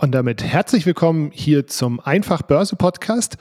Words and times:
Und 0.00 0.12
damit 0.12 0.42
herzlich 0.42 0.86
willkommen 0.86 1.30
hier 1.30 1.66
zum 1.66 2.00
Einfach 2.00 2.40
Börse 2.40 2.74
Podcast. 2.74 3.36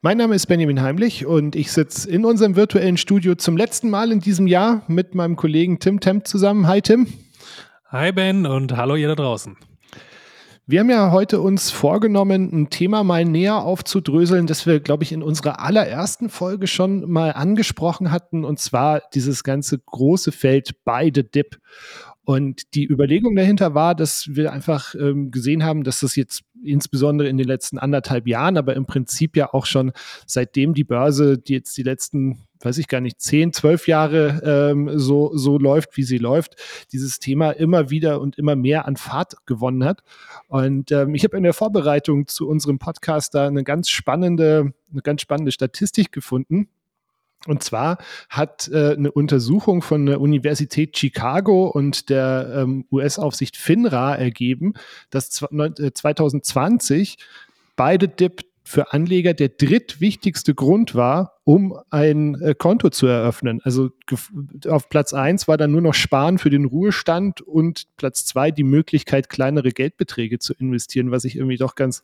Mein 0.00 0.16
Name 0.16 0.36
ist 0.36 0.46
Benjamin 0.46 0.80
Heimlich 0.80 1.26
und 1.26 1.56
ich 1.56 1.72
sitze 1.72 2.08
in 2.08 2.24
unserem 2.24 2.54
virtuellen 2.54 2.96
Studio 2.96 3.34
zum 3.34 3.56
letzten 3.56 3.90
Mal 3.90 4.12
in 4.12 4.20
diesem 4.20 4.46
Jahr 4.46 4.84
mit 4.86 5.16
meinem 5.16 5.34
Kollegen 5.34 5.80
Tim 5.80 5.98
Temp 5.98 6.28
zusammen. 6.28 6.68
Hi 6.68 6.80
Tim. 6.82 7.08
Hi 7.88 8.12
Ben 8.12 8.46
und 8.46 8.76
hallo 8.76 8.94
ihr 8.94 9.08
da 9.08 9.16
draußen. 9.16 9.56
Wir 10.66 10.80
haben 10.80 10.88
ja 10.88 11.10
heute 11.10 11.42
uns 11.42 11.70
vorgenommen, 11.70 12.48
ein 12.50 12.70
Thema 12.70 13.04
mal 13.04 13.26
näher 13.26 13.58
aufzudröseln, 13.58 14.46
das 14.46 14.64
wir, 14.64 14.80
glaube 14.80 15.04
ich, 15.04 15.12
in 15.12 15.22
unserer 15.22 15.60
allerersten 15.60 16.30
Folge 16.30 16.68
schon 16.68 17.10
mal 17.10 17.32
angesprochen 17.32 18.10
hatten, 18.10 18.46
und 18.46 18.58
zwar 18.58 19.02
dieses 19.12 19.44
ganze 19.44 19.78
große 19.78 20.32
Feld 20.32 20.82
beide 20.86 21.22
Dip. 21.22 21.58
Und 22.24 22.74
die 22.74 22.86
Überlegung 22.86 23.36
dahinter 23.36 23.74
war, 23.74 23.94
dass 23.94 24.28
wir 24.30 24.54
einfach 24.54 24.94
ähm, 24.94 25.30
gesehen 25.30 25.64
haben, 25.64 25.84
dass 25.84 26.00
das 26.00 26.16
jetzt 26.16 26.44
insbesondere 26.64 27.28
in 27.28 27.36
den 27.36 27.46
letzten 27.46 27.76
anderthalb 27.76 28.26
Jahren, 28.26 28.56
aber 28.56 28.74
im 28.74 28.86
Prinzip 28.86 29.36
ja 29.36 29.52
auch 29.52 29.66
schon 29.66 29.92
seitdem 30.26 30.72
die 30.72 30.84
Börse, 30.84 31.36
die 31.36 31.52
jetzt 31.52 31.76
die 31.76 31.82
letzten, 31.82 32.38
weiß 32.64 32.78
ich 32.78 32.88
gar 32.88 33.00
nicht, 33.00 33.20
zehn, 33.20 33.52
zwölf 33.52 33.86
Jahre 33.88 34.70
ähm, 34.72 34.98
so, 34.98 35.36
so 35.36 35.58
läuft, 35.58 35.96
wie 35.96 36.02
sie 36.02 36.18
läuft, 36.18 36.56
dieses 36.92 37.18
Thema 37.18 37.50
immer 37.50 37.90
wieder 37.90 38.20
und 38.20 38.38
immer 38.38 38.56
mehr 38.56 38.86
an 38.86 38.96
Fahrt 38.96 39.46
gewonnen 39.46 39.84
hat. 39.84 40.02
Und 40.48 40.90
ähm, 40.92 41.14
ich 41.14 41.24
habe 41.24 41.36
in 41.36 41.42
der 41.42 41.54
Vorbereitung 41.54 42.26
zu 42.26 42.48
unserem 42.48 42.78
Podcast 42.78 43.34
da 43.34 43.46
eine 43.46 43.64
ganz 43.64 43.88
spannende, 43.88 44.72
eine 44.92 45.02
ganz 45.02 45.20
spannende 45.20 45.52
Statistik 45.52 46.12
gefunden 46.12 46.68
und 47.46 47.62
zwar 47.62 47.98
hat 48.28 48.68
äh, 48.72 48.94
eine 48.94 49.12
Untersuchung 49.12 49.82
von 49.82 50.06
der 50.06 50.20
Universität 50.20 50.96
Chicago 50.96 51.66
und 51.66 52.08
der 52.08 52.52
ähm, 52.56 52.86
US-Aufsicht 52.90 53.56
FINRA 53.56 54.14
ergeben, 54.14 54.74
dass 55.10 55.30
2020 55.30 57.12
äh, 57.12 57.22
beide 57.76 58.08
DIP 58.08 58.42
für 58.66 58.92
Anleger 58.92 59.34
der 59.34 59.50
drittwichtigste 59.50 60.54
Grund 60.54 60.94
war, 60.94 61.38
um 61.44 61.78
ein 61.90 62.40
äh, 62.40 62.54
Konto 62.54 62.88
zu 62.88 63.06
eröffnen. 63.06 63.60
Also 63.62 63.90
auf 64.66 64.88
Platz 64.88 65.12
eins 65.12 65.46
war 65.46 65.58
dann 65.58 65.70
nur 65.70 65.82
noch 65.82 65.94
Sparen 65.94 66.38
für 66.38 66.50
den 66.50 66.64
Ruhestand 66.64 67.42
und 67.42 67.84
Platz 67.96 68.24
zwei 68.24 68.50
die 68.50 68.64
Möglichkeit, 68.64 69.28
kleinere 69.28 69.70
Geldbeträge 69.70 70.38
zu 70.38 70.54
investieren, 70.54 71.10
was 71.10 71.24
ich 71.24 71.36
irgendwie 71.36 71.58
doch 71.58 71.74
ganz, 71.74 72.02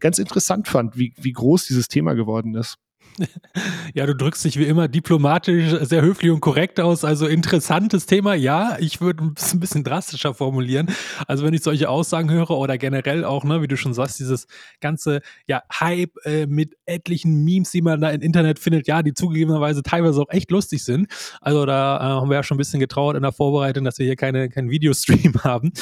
ganz 0.00 0.18
interessant 0.18 0.68
fand, 0.68 0.98
wie, 0.98 1.14
wie 1.16 1.32
groß 1.32 1.66
dieses 1.66 1.88
Thema 1.88 2.12
geworden 2.12 2.54
ist. 2.54 2.78
Ja, 3.94 4.06
du 4.06 4.14
drückst 4.14 4.44
dich 4.44 4.58
wie 4.58 4.64
immer 4.64 4.88
diplomatisch, 4.88 5.74
sehr 5.82 6.00
höflich 6.00 6.30
und 6.30 6.40
korrekt 6.40 6.80
aus. 6.80 7.04
Also 7.04 7.26
interessantes 7.26 8.06
Thema. 8.06 8.34
Ja, 8.34 8.76
ich 8.80 9.00
würde 9.02 9.32
es 9.36 9.52
ein 9.52 9.60
bisschen 9.60 9.84
drastischer 9.84 10.32
formulieren. 10.32 10.88
Also 11.26 11.44
wenn 11.44 11.52
ich 11.52 11.62
solche 11.62 11.90
Aussagen 11.90 12.30
höre 12.30 12.50
oder 12.50 12.78
generell 12.78 13.24
auch, 13.24 13.44
ne, 13.44 13.60
wie 13.60 13.68
du 13.68 13.76
schon 13.76 13.92
sagst, 13.92 14.18
dieses 14.18 14.46
ganze 14.80 15.20
ja, 15.46 15.62
Hype 15.80 16.16
äh, 16.24 16.46
mit 16.46 16.74
etlichen 16.86 17.44
Memes, 17.44 17.70
die 17.70 17.82
man 17.82 18.00
da 18.00 18.10
im 18.10 18.22
Internet 18.22 18.58
findet, 18.58 18.86
ja, 18.86 19.02
die 19.02 19.12
zugegebenerweise 19.12 19.82
teilweise 19.82 20.22
auch 20.22 20.30
echt 20.30 20.50
lustig 20.50 20.82
sind. 20.84 21.08
Also 21.40 21.66
da 21.66 21.98
äh, 21.98 22.02
haben 22.02 22.30
wir 22.30 22.36
ja 22.36 22.42
schon 22.42 22.56
ein 22.56 22.58
bisschen 22.58 22.80
getrauert 22.80 23.16
in 23.16 23.22
der 23.22 23.32
Vorbereitung, 23.32 23.84
dass 23.84 23.98
wir 23.98 24.06
hier 24.06 24.16
keine, 24.16 24.48
keinen 24.48 24.70
Videostream 24.70 25.34
haben. 25.44 25.72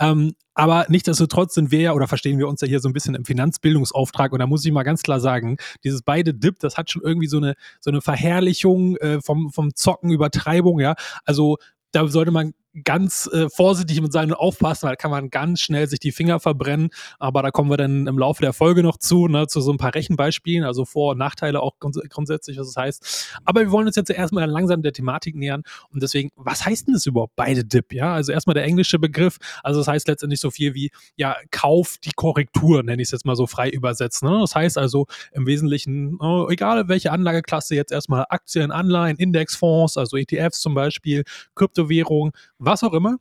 Ähm, 0.00 0.32
aber 0.58 0.86
nichtsdestotrotz 0.88 1.54
sind 1.54 1.70
wir 1.70 1.80
ja 1.80 1.92
oder 1.92 2.08
verstehen 2.08 2.36
wir 2.36 2.48
uns 2.48 2.60
ja 2.60 2.66
hier 2.66 2.80
so 2.80 2.88
ein 2.88 2.92
bisschen 2.92 3.14
im 3.14 3.24
Finanzbildungsauftrag. 3.24 4.32
Und 4.32 4.40
da 4.40 4.46
muss 4.48 4.64
ich 4.64 4.72
mal 4.72 4.82
ganz 4.82 5.02
klar 5.02 5.20
sagen, 5.20 5.56
dieses 5.84 6.02
beide 6.02 6.34
Dip, 6.34 6.58
das 6.58 6.76
hat 6.76 6.90
schon 6.90 7.00
irgendwie 7.00 7.28
so 7.28 7.36
eine, 7.36 7.54
so 7.80 7.92
eine 7.92 8.00
Verherrlichung 8.00 8.96
äh, 8.96 9.20
vom, 9.22 9.52
vom 9.52 9.76
Zocken, 9.76 10.10
Übertreibung, 10.10 10.80
ja. 10.80 10.96
Also 11.24 11.58
da 11.92 12.08
sollte 12.08 12.32
man 12.32 12.54
ganz 12.84 13.28
äh, 13.32 13.48
vorsichtig 13.48 14.00
mit 14.00 14.12
sein 14.12 14.32
aufpassen, 14.32 14.84
weil 14.84 14.92
da 14.92 14.96
kann 14.96 15.10
man 15.10 15.30
ganz 15.30 15.60
schnell 15.60 15.88
sich 15.88 16.00
die 16.00 16.12
Finger 16.12 16.40
verbrennen. 16.40 16.90
Aber 17.18 17.42
da 17.42 17.50
kommen 17.50 17.70
wir 17.70 17.76
dann 17.76 18.06
im 18.06 18.18
Laufe 18.18 18.42
der 18.42 18.52
Folge 18.52 18.82
noch 18.82 18.96
zu, 18.96 19.28
ne, 19.28 19.46
zu 19.46 19.60
so 19.60 19.72
ein 19.72 19.78
paar 19.78 19.94
Rechenbeispielen, 19.94 20.64
also 20.64 20.84
Vor- 20.84 21.12
und 21.12 21.18
Nachteile 21.18 21.60
auch 21.60 21.78
grunds 21.78 21.98
grundsätzlich, 22.08 22.58
was 22.58 22.68
es 22.68 22.74
das 22.74 22.82
heißt. 22.82 23.40
Aber 23.44 23.60
wir 23.60 23.70
wollen 23.70 23.86
uns 23.86 23.96
jetzt 23.96 24.10
erstmal 24.10 24.48
langsam 24.48 24.82
der 24.82 24.92
Thematik 24.92 25.34
nähern. 25.34 25.62
Und 25.90 26.02
deswegen, 26.02 26.30
was 26.36 26.64
heißt 26.64 26.86
denn 26.86 26.94
das 26.94 27.06
überhaupt, 27.06 27.34
beide 27.36 27.64
Dip? 27.64 27.92
Ja, 27.92 28.14
also 28.14 28.32
erstmal 28.32 28.54
der 28.54 28.64
englische 28.64 28.98
Begriff. 28.98 29.38
Also 29.62 29.80
das 29.80 29.88
heißt 29.88 30.08
letztendlich 30.08 30.40
so 30.40 30.50
viel 30.50 30.74
wie, 30.74 30.90
ja, 31.16 31.36
Kauf 31.50 31.96
die 32.04 32.12
Korrektur, 32.14 32.82
nenne 32.82 33.02
ich 33.02 33.08
es 33.08 33.12
jetzt 33.12 33.24
mal 33.24 33.36
so 33.36 33.46
frei 33.46 33.70
übersetzt. 33.70 34.22
Ne? 34.22 34.38
Das 34.40 34.54
heißt 34.54 34.78
also 34.78 35.06
im 35.32 35.46
Wesentlichen, 35.46 36.18
oh, 36.20 36.48
egal 36.50 36.88
welche 36.88 37.12
Anlageklasse, 37.12 37.74
jetzt 37.74 37.92
erstmal 37.92 38.26
Aktien, 38.28 38.70
Anleihen, 38.70 39.16
Indexfonds, 39.16 39.96
also 39.96 40.16
ETFs 40.16 40.60
zum 40.60 40.74
Beispiel, 40.74 41.24
Kryptowährungen, 41.54 42.32
was 42.68 42.82
auch 42.84 42.92
immer, 42.92 43.16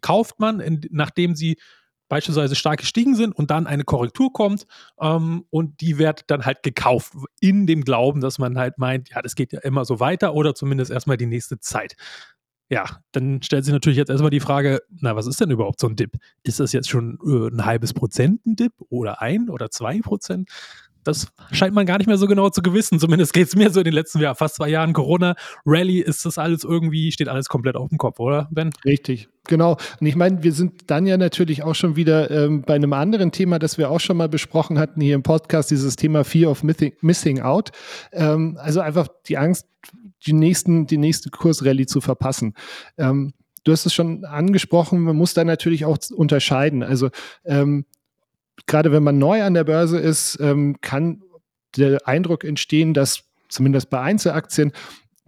kauft 0.00 0.38
man, 0.40 0.60
in, 0.60 0.80
nachdem 0.90 1.34
sie 1.34 1.56
beispielsweise 2.08 2.54
stark 2.54 2.80
gestiegen 2.80 3.14
sind 3.14 3.32
und 3.36 3.50
dann 3.50 3.66
eine 3.66 3.84
Korrektur 3.84 4.32
kommt 4.32 4.66
ähm, 5.00 5.44
und 5.50 5.80
die 5.80 5.98
wird 5.98 6.24
dann 6.28 6.46
halt 6.46 6.62
gekauft 6.62 7.12
in 7.40 7.66
dem 7.66 7.84
Glauben, 7.84 8.20
dass 8.20 8.38
man 8.38 8.58
halt 8.58 8.78
meint, 8.78 9.10
ja, 9.10 9.22
das 9.22 9.34
geht 9.34 9.52
ja 9.52 9.60
immer 9.60 9.84
so 9.84 10.00
weiter 10.00 10.34
oder 10.34 10.54
zumindest 10.54 10.90
erstmal 10.90 11.16
die 11.16 11.26
nächste 11.26 11.60
Zeit. 11.60 11.96
Ja, 12.70 12.84
dann 13.12 13.42
stellt 13.42 13.64
sich 13.64 13.72
natürlich 13.72 13.96
jetzt 13.96 14.10
erstmal 14.10 14.30
die 14.30 14.40
Frage, 14.40 14.82
na, 14.90 15.16
was 15.16 15.26
ist 15.26 15.40
denn 15.40 15.50
überhaupt 15.50 15.80
so 15.80 15.86
ein 15.86 15.96
Dip? 15.96 16.18
Ist 16.42 16.60
das 16.60 16.72
jetzt 16.72 16.90
schon 16.90 17.18
äh, 17.24 17.48
ein 17.48 17.64
halbes 17.64 17.94
Prozent 17.94 18.44
ein 18.44 18.56
Dip 18.56 18.72
oder 18.90 19.22
ein 19.22 19.48
oder 19.48 19.70
zwei 19.70 20.00
Prozent? 20.00 20.50
Das 21.08 21.28
scheint 21.52 21.74
man 21.74 21.86
gar 21.86 21.98
nicht 21.98 22.06
mehr 22.06 22.18
so 22.18 22.26
genau 22.26 22.50
zu 22.50 22.62
gewissen. 22.62 23.00
Zumindest 23.00 23.32
geht 23.32 23.48
es 23.48 23.56
mir 23.56 23.70
so 23.70 23.80
in 23.80 23.84
den 23.84 23.94
letzten 23.94 24.20
ja, 24.20 24.34
fast 24.34 24.56
zwei 24.56 24.68
Jahren 24.68 24.92
Corona. 24.92 25.34
Rally 25.64 26.00
ist 26.00 26.24
das 26.26 26.38
alles 26.38 26.64
irgendwie, 26.64 27.10
steht 27.12 27.28
alles 27.28 27.48
komplett 27.48 27.76
auf 27.76 27.88
dem 27.88 27.98
Kopf, 27.98 28.20
oder, 28.20 28.48
Ben? 28.50 28.70
Richtig, 28.84 29.28
genau. 29.46 29.76
Und 30.00 30.06
ich 30.06 30.16
meine, 30.16 30.42
wir 30.42 30.52
sind 30.52 30.90
dann 30.90 31.06
ja 31.06 31.16
natürlich 31.16 31.62
auch 31.62 31.74
schon 31.74 31.96
wieder 31.96 32.30
ähm, 32.30 32.62
bei 32.62 32.74
einem 32.74 32.92
anderen 32.92 33.32
Thema, 33.32 33.58
das 33.58 33.78
wir 33.78 33.90
auch 33.90 34.00
schon 34.00 34.16
mal 34.16 34.28
besprochen 34.28 34.78
hatten 34.78 35.00
hier 35.00 35.14
im 35.14 35.22
Podcast, 35.22 35.70
dieses 35.70 35.96
Thema 35.96 36.24
Fear 36.24 36.50
of 36.50 36.62
Missing, 36.62 36.92
missing 37.00 37.40
Out. 37.40 37.70
Ähm, 38.12 38.58
also 38.60 38.80
einfach 38.80 39.08
die 39.26 39.38
Angst, 39.38 39.66
die, 40.26 40.32
nächsten, 40.32 40.86
die 40.86 40.98
nächste 40.98 41.30
Kursrallye 41.30 41.86
zu 41.86 42.00
verpassen. 42.00 42.54
Ähm, 42.98 43.32
du 43.64 43.72
hast 43.72 43.86
es 43.86 43.94
schon 43.94 44.24
angesprochen, 44.24 45.00
man 45.00 45.16
muss 45.16 45.34
da 45.34 45.44
natürlich 45.44 45.84
auch 45.84 45.98
unterscheiden. 46.14 46.82
Also 46.82 47.08
ähm, 47.44 47.86
gerade 48.66 48.92
wenn 48.92 49.02
man 49.02 49.18
neu 49.18 49.42
an 49.42 49.54
der 49.54 49.64
Börse 49.64 49.98
ist, 49.98 50.38
ähm, 50.40 50.76
kann 50.80 51.22
der 51.76 52.06
Eindruck 52.06 52.44
entstehen, 52.44 52.94
dass 52.94 53.24
zumindest 53.48 53.90
bei 53.90 54.00
Einzelaktien 54.00 54.72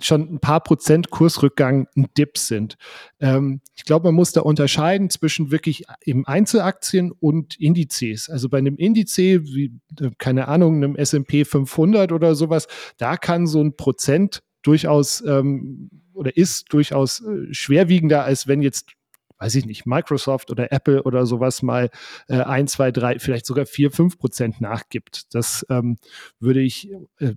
schon 0.04 0.34
ein 0.34 0.40
paar 0.40 0.60
Prozent 0.60 1.10
Kursrückgang 1.10 1.86
ein 1.96 2.06
Dip 2.16 2.38
sind. 2.38 2.76
Ähm, 3.20 3.60
ich 3.74 3.84
glaube, 3.84 4.08
man 4.08 4.14
muss 4.14 4.32
da 4.32 4.40
unterscheiden 4.40 5.10
zwischen 5.10 5.50
wirklich 5.50 5.84
eben 6.04 6.26
Einzelaktien 6.26 7.12
und 7.12 7.58
Indizes. 7.60 8.30
Also 8.30 8.48
bei 8.48 8.58
einem 8.58 8.76
Indiz, 8.76 9.16
wie, 9.18 9.72
äh, 10.00 10.10
keine 10.18 10.48
Ahnung, 10.48 10.76
einem 10.76 10.96
S&P 10.96 11.44
500 11.44 12.12
oder 12.12 12.34
sowas, 12.34 12.66
da 12.96 13.16
kann 13.16 13.46
so 13.46 13.62
ein 13.62 13.76
Prozent 13.76 14.42
durchaus 14.62 15.22
ähm, 15.26 15.90
oder 16.12 16.36
ist 16.36 16.72
durchaus 16.72 17.20
äh, 17.20 17.52
schwerwiegender, 17.52 18.24
als 18.24 18.46
wenn 18.46 18.62
jetzt 18.62 18.92
weiß 19.40 19.54
ich 19.56 19.66
nicht, 19.66 19.86
Microsoft 19.86 20.50
oder 20.50 20.70
Apple 20.70 21.02
oder 21.02 21.26
sowas 21.26 21.62
mal 21.62 21.90
äh, 22.28 22.40
ein, 22.40 22.68
zwei, 22.68 22.92
drei, 22.92 23.18
vielleicht 23.18 23.46
sogar 23.46 23.66
vier, 23.66 23.90
fünf 23.90 24.18
Prozent 24.18 24.60
nachgibt. 24.60 25.34
Das 25.34 25.66
ähm, 25.70 25.96
würde 26.38 26.60
ich 26.60 26.90
äh, 27.18 27.34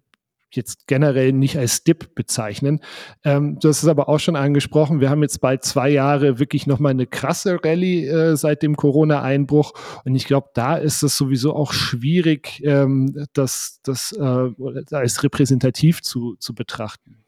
jetzt 0.55 0.87
generell 0.87 1.31
nicht 1.31 1.57
als 1.57 1.83
Dip 1.83 2.15
bezeichnen. 2.15 2.79
Ähm, 3.23 3.57
du 3.59 3.69
hast 3.69 3.83
es 3.83 3.89
aber 3.89 4.09
auch 4.09 4.19
schon 4.19 4.35
angesprochen. 4.35 4.99
Wir 4.99 5.09
haben 5.09 5.21
jetzt 5.23 5.41
bald 5.41 5.63
zwei 5.63 5.89
Jahre 5.89 6.39
wirklich 6.39 6.67
nochmal 6.67 6.91
eine 6.91 7.07
krasse 7.07 7.59
Rallye 7.63 8.07
äh, 8.07 8.35
seit 8.35 8.61
dem 8.61 8.75
Corona-Einbruch. 8.75 9.73
Und 10.05 10.15
ich 10.15 10.25
glaube, 10.25 10.49
da 10.53 10.75
ist 10.75 11.03
es 11.03 11.17
sowieso 11.17 11.55
auch 11.55 11.73
schwierig, 11.73 12.61
ähm, 12.63 13.25
das, 13.33 13.79
das 13.83 14.11
äh, 14.11 14.49
als 14.91 15.23
repräsentativ 15.23 16.01
zu, 16.01 16.35
zu 16.35 16.53
betrachten. 16.53 17.22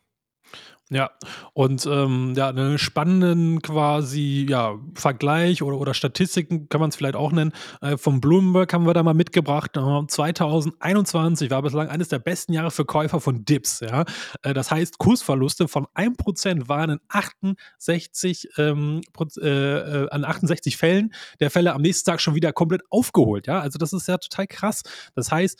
Ja, 0.91 1.09
und 1.53 1.87
ähm, 1.87 2.35
ja, 2.37 2.49
einen 2.49 2.77
spannenden 2.77 3.63
quasi 3.63 4.45
ja, 4.47 4.75
Vergleich 4.93 5.63
oder, 5.63 5.79
oder 5.79 5.95
Statistiken 5.95 6.69
kann 6.69 6.79
man 6.79 6.89
es 6.89 6.95
vielleicht 6.95 7.15
auch 7.15 7.31
nennen. 7.31 7.53
Äh, 7.81 7.97
vom 7.97 8.21
Bloomberg 8.21 8.71
haben 8.71 8.85
wir 8.85 8.93
da 8.93 9.01
mal 9.01 9.15
mitgebracht. 9.15 9.75
Äh, 9.77 10.07
2021 10.07 11.49
war 11.49 11.63
bislang 11.63 11.89
eines 11.89 12.09
der 12.09 12.19
besten 12.19 12.53
Jahre 12.53 12.69
für 12.69 12.85
Käufer 12.85 13.19
von 13.19 13.45
Dips. 13.45 13.79
Ja? 13.79 14.05
Äh, 14.43 14.53
das 14.53 14.69
heißt, 14.69 14.99
Kursverluste 14.99 15.67
von 15.67 15.87
1% 15.95 16.69
waren 16.69 16.91
in 16.91 16.99
68, 17.07 18.49
ähm, 18.57 19.01
äh, 19.41 19.47
äh, 19.47 20.09
an 20.11 20.23
68 20.23 20.77
Fällen 20.77 21.15
der 21.39 21.49
Fälle 21.49 21.73
am 21.73 21.81
nächsten 21.81 22.11
Tag 22.11 22.21
schon 22.21 22.35
wieder 22.35 22.53
komplett 22.53 22.83
aufgeholt. 22.91 23.47
Ja? 23.47 23.59
Also 23.59 23.79
das 23.79 23.91
ist 23.91 24.07
ja 24.07 24.19
total 24.19 24.45
krass. 24.45 24.83
Das 25.15 25.31
heißt, 25.31 25.59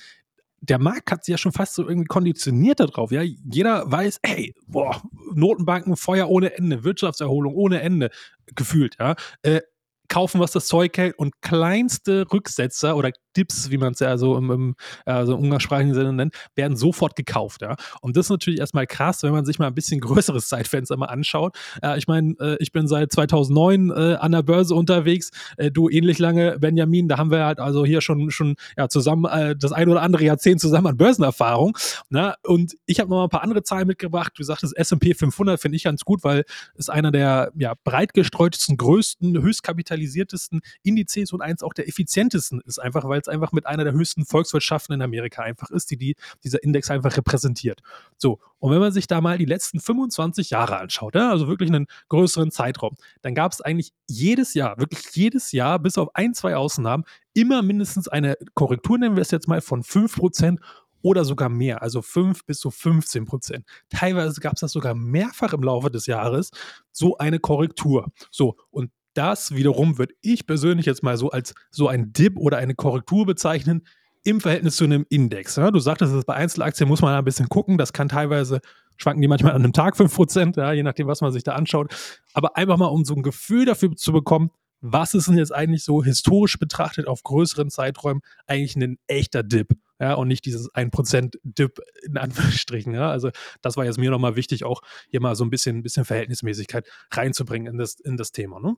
der 0.62 0.80
Markt 0.80 1.12
hat 1.12 1.24
sich 1.24 1.34
ja 1.34 1.38
schon 1.38 1.52
fast 1.52 1.76
so 1.76 1.88
irgendwie 1.88 2.08
konditioniert 2.08 2.80
darauf. 2.80 3.12
Ja, 3.12 3.22
jeder 3.22 3.90
weiß, 3.92 4.20
hey, 4.24 4.54
boah, 4.68 5.02
Notenbanken, 5.34 5.96
Feuer 5.96 6.30
ohne 6.30 6.58
Ende, 6.58 6.84
Wirtschaftserholung 6.84 7.56
ohne 7.56 7.82
Ende, 7.82 8.10
gefühlt. 8.56 8.96
Ja, 9.00 9.16
äh, 9.44 9.62
kaufen, 10.08 10.40
was 10.40 10.52
das 10.52 10.68
Zeug 10.68 10.98
hält 10.98 11.18
und 11.18 11.42
kleinste 11.42 12.26
Rücksetzer 12.32 12.96
oder 12.96 13.12
Dips, 13.36 13.70
wie 13.72 13.78
man 13.78 13.94
es 13.94 14.00
ja 14.00 14.18
so 14.18 14.38
im, 14.38 14.52
im 14.52 14.76
also 15.06 15.36
umgangssprachigen 15.36 15.94
Sinne 15.94 16.14
nennt, 16.14 16.36
werden 16.56 16.78
sofort 16.78 17.16
gekauft. 17.16 17.62
Ja? 17.62 17.76
Und 18.02 18.18
das 18.18 18.28
ist 18.28 18.30
natürlich 18.30 18.60
erstmal 18.60 18.88
krass, 18.88 19.24
wenn 19.24 19.32
man 19.32 19.46
sich 19.46 19.60
mal 19.60 19.68
ein 19.68 19.76
bisschen 19.76 20.00
größeres 20.02 20.48
Zeitfenster 20.48 20.98
mal 20.98 21.08
anschaut. 21.08 21.56
Äh, 21.82 21.98
ich 21.98 22.08
meine, 22.08 22.36
äh, 22.40 22.58
ich 22.60 22.72
bin 22.72 22.88
seit 22.88 23.12
2009 23.12 23.90
äh, 23.90 23.94
an 24.16 24.32
der 24.32 24.44
Börse 24.44 24.76
unterwegs, 24.76 25.32
äh, 25.58 25.72
du 25.72 25.90
ähnlich 25.90 26.20
lange, 26.20 26.60
Benjamin, 26.60 27.08
da 27.08 27.18
haben 27.18 27.32
wir 27.32 27.46
halt 27.46 27.60
also 27.60 27.86
hier 27.86 28.02
schon, 28.02 28.32
schon 28.32 28.56
ja, 28.78 28.90
zusammen 28.90 29.26
äh, 29.26 29.56
das 29.56 29.72
ein 29.72 29.90
oder 29.90 30.02
andere 30.02 30.24
Jahrzehnt 30.24 30.62
zusammen 30.62 30.88
an 30.88 30.98
Börsenerfahrung. 30.98 31.78
Ne? 32.10 32.36
Und 32.44 32.76
ich 32.86 33.00
habe 33.00 33.10
noch 33.10 33.18
mal 33.18 33.24
ein 33.26 33.30
paar 33.30 33.44
andere 33.44 33.64
Zahlen 33.64 33.88
mitgebracht. 33.88 34.34
Du 34.36 34.44
sagtest, 34.44 34.76
S&P 34.78 35.14
500 35.14 35.60
finde 35.60 35.76
ich 35.76 35.84
ganz 35.84 36.04
gut, 36.04 36.24
weil 36.24 36.44
es 36.76 36.90
einer 36.90 37.12
der 37.12 37.52
ja, 37.56 37.74
breit 37.84 38.14
gestreutesten, 38.14 38.78
größten, 38.78 39.42
höchstkapitalisiertesten 39.42 40.62
Indizes 40.84 41.34
und 41.34 41.42
eins 41.42 41.64
auch 41.64 41.74
der 41.74 41.88
effizientesten 41.88 42.62
ist, 42.66 42.80
einfach 42.80 43.04
weil 43.08 43.20
es 43.28 43.34
einfach 43.34 43.52
mit 43.52 43.66
einer 43.66 43.84
der 43.84 43.94
höchsten 43.94 44.26
Volkswirtschaften 44.26 44.96
in 44.96 45.02
Amerika 45.02 45.42
einfach 45.42 45.70
ist, 45.72 45.92
die, 45.92 45.98
die 45.98 46.16
dieser 46.44 46.64
Index 46.64 46.90
einfach 46.90 47.16
repräsentiert. 47.18 47.82
So, 48.18 48.40
und 48.60 48.72
wenn 48.72 48.80
man 48.80 48.92
sich 48.92 49.08
da 49.08 49.22
mal 49.22 49.38
die 49.38 49.46
letzten 49.46 49.80
25 49.80 50.50
Jahre 50.50 50.78
anschaut, 50.78 51.16
ja, 51.16 51.30
also 51.30 51.48
wirklich 51.48 51.70
einen 51.70 51.88
größeren 52.10 52.52
Zeitraum, 52.52 52.96
dann 53.22 53.36
gab 53.36 53.52
es 53.52 53.62
eigentlich 53.62 53.92
jedes 54.08 54.54
Jahr, 54.54 54.78
wirklich 54.78 55.04
jedes 55.14 55.52
Jahr, 55.52 55.80
bis 55.80 55.98
auf 55.98 56.10
ein, 56.16 56.34
zwei 56.34 56.56
Ausnahmen, 56.56 57.04
immer 57.34 57.62
mindestens 57.62 58.08
eine 58.08 58.38
Korrektur, 58.54 58.98
nennen 58.98 59.16
wir 59.16 59.22
es 59.22 59.32
jetzt 59.32 59.48
mal, 59.48 59.62
von 59.62 59.84
5% 59.84 60.60
oder 61.02 61.24
sogar 61.24 61.50
mehr, 61.50 61.84
also 61.84 62.02
5 62.02 62.46
bis 62.46 62.60
zu 62.60 62.72
15 62.72 63.26
Prozent. 63.26 63.66
Teilweise 63.90 64.42
gab 64.42 64.54
es 64.54 64.62
das 64.62 64.72
sogar 64.72 64.96
mehrfach 64.96 65.54
im 65.54 65.62
Laufe 65.62 65.92
des 65.92 66.08
Jahres, 66.08 66.50
so 66.92 67.18
eine 67.20 67.40
Korrektur. 67.40 68.12
So, 68.32 68.58
und 68.72 68.90
das 69.16 69.56
wiederum 69.56 69.98
würde 69.98 70.14
ich 70.22 70.46
persönlich 70.46 70.86
jetzt 70.86 71.04
mal 71.04 71.18
so 71.18 71.32
als 71.32 71.56
so 71.72 71.88
ein 71.88 72.14
Dip 72.14 72.38
oder 72.38 72.58
eine 72.58 72.76
Korrektur 72.76 73.26
bezeichnen 73.26 73.86
im 74.24 74.42
Verhältnis 74.42 74.76
zu 74.76 74.84
einem 74.84 75.06
Index. 75.10 75.56
Ja, 75.56 75.72
du 75.72 75.80
sagtest, 75.80 76.26
bei 76.26 76.34
Einzelaktien 76.34 76.90
muss 76.90 77.02
man 77.02 77.14
ein 77.14 77.24
bisschen 77.24 77.48
gucken. 77.48 77.78
Das 77.78 77.94
kann 77.94 78.10
teilweise 78.10 78.60
schwanken 78.98 79.22
die 79.22 79.28
manchmal 79.28 79.54
an 79.54 79.64
einem 79.64 79.74
Tag 79.74 79.96
5%, 79.96 80.58
ja, 80.58 80.72
je 80.72 80.84
nachdem, 80.84 81.08
was 81.08 81.22
man 81.22 81.32
sich 81.32 81.44
da 81.44 81.54
anschaut. 81.54 81.94
Aber 82.34 82.58
einfach 82.58 82.78
mal, 82.78 82.88
um 82.88 83.06
so 83.06 83.14
ein 83.14 83.24
Gefühl 83.24 83.66
dafür 83.66 83.96
zu 83.96 84.12
bekommen, 84.14 84.52
was 84.82 85.14
ist 85.14 85.28
denn 85.28 85.38
jetzt 85.38 85.54
eigentlich 85.54 85.84
so 85.84 86.04
historisch 86.04 86.60
betrachtet 86.60 87.08
auf 87.08 87.24
größeren 87.24 87.70
Zeiträumen 87.70 88.22
eigentlich 88.46 88.76
ein 88.76 88.98
echter 89.08 89.44
Dip? 89.44 89.70
Ja, 90.00 90.16
und 90.16 90.28
nicht 90.28 90.46
dieses 90.46 90.72
1% 90.74 91.38
Dip 91.44 91.80
in 92.06 92.18
Anführungsstrichen. 92.18 92.94
Ja. 92.94 93.10
Also, 93.10 93.32
das 93.62 93.78
war 93.78 93.86
jetzt 93.86 93.98
mir 93.98 94.12
nochmal 94.12 94.36
wichtig, 94.36 94.66
auch 94.66 94.82
hier 95.10 95.22
mal 95.22 95.36
so 95.36 95.46
ein 95.46 95.50
bisschen, 95.50 95.84
bisschen 95.84 96.06
Verhältnismäßigkeit 96.06 96.88
reinzubringen 97.12 97.74
in 97.74 97.78
das, 97.78 97.96
in 98.00 98.18
das 98.18 98.32
Thema. 98.32 98.60
Ne? 98.60 98.76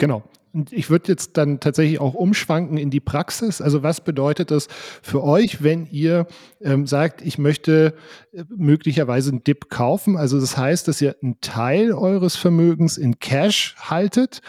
Genau. 0.00 0.22
Und 0.52 0.72
ich 0.72 0.90
würde 0.90 1.08
jetzt 1.08 1.36
dann 1.36 1.60
tatsächlich 1.60 2.00
auch 2.00 2.14
umschwanken 2.14 2.76
in 2.76 2.90
die 2.90 3.00
Praxis. 3.00 3.60
Also 3.60 3.82
was 3.82 4.00
bedeutet 4.00 4.50
das 4.50 4.66
für 5.02 5.22
euch, 5.22 5.62
wenn 5.62 5.86
ihr 5.86 6.26
ähm, 6.60 6.86
sagt, 6.86 7.22
ich 7.22 7.38
möchte 7.38 7.94
äh, 8.32 8.44
möglicherweise 8.48 9.30
einen 9.30 9.44
Dip 9.44 9.70
kaufen? 9.70 10.16
Also 10.16 10.40
das 10.40 10.56
heißt, 10.56 10.88
dass 10.88 11.00
ihr 11.00 11.16
einen 11.22 11.40
Teil 11.40 11.92
eures 11.92 12.36
Vermögens 12.36 12.98
in 12.98 13.20
Cash 13.20 13.76
haltet 13.78 14.40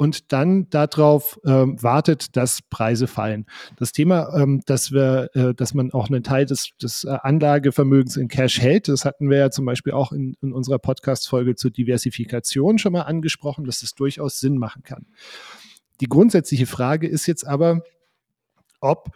und 0.00 0.32
dann 0.32 0.70
darauf 0.70 1.38
ähm, 1.44 1.76
wartet, 1.82 2.34
dass 2.34 2.62
Preise 2.62 3.06
fallen. 3.06 3.44
Das 3.76 3.92
Thema, 3.92 4.34
ähm, 4.34 4.62
dass 4.64 4.92
wir, 4.92 5.28
äh, 5.34 5.52
dass 5.52 5.74
man 5.74 5.92
auch 5.92 6.08
einen 6.08 6.22
Teil 6.22 6.46
des, 6.46 6.70
des 6.82 7.04
äh, 7.04 7.18
Anlagevermögens 7.20 8.16
in 8.16 8.28
Cash 8.28 8.62
hält, 8.62 8.88
das 8.88 9.04
hatten 9.04 9.28
wir 9.28 9.36
ja 9.36 9.50
zum 9.50 9.66
Beispiel 9.66 9.92
auch 9.92 10.12
in, 10.12 10.38
in 10.40 10.54
unserer 10.54 10.78
Podcast-Folge 10.78 11.54
zur 11.54 11.70
Diversifikation 11.70 12.78
schon 12.78 12.94
mal 12.94 13.02
angesprochen, 13.02 13.66
dass 13.66 13.80
das 13.80 13.94
durchaus 13.94 14.40
Sinn 14.40 14.56
machen 14.56 14.84
kann. 14.84 15.04
Die 16.00 16.06
grundsätzliche 16.06 16.66
Frage 16.66 17.06
ist 17.06 17.26
jetzt 17.26 17.46
aber, 17.46 17.82
ob 18.80 19.10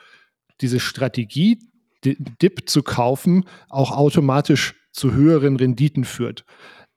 diese 0.61 0.81
Strategie, 0.81 1.59
DIP 2.05 2.69
zu 2.69 2.83
kaufen, 2.83 3.45
auch 3.69 3.91
automatisch 3.91 4.75
zu 4.93 5.13
höheren 5.13 5.57
Renditen 5.57 6.05
führt. 6.05 6.45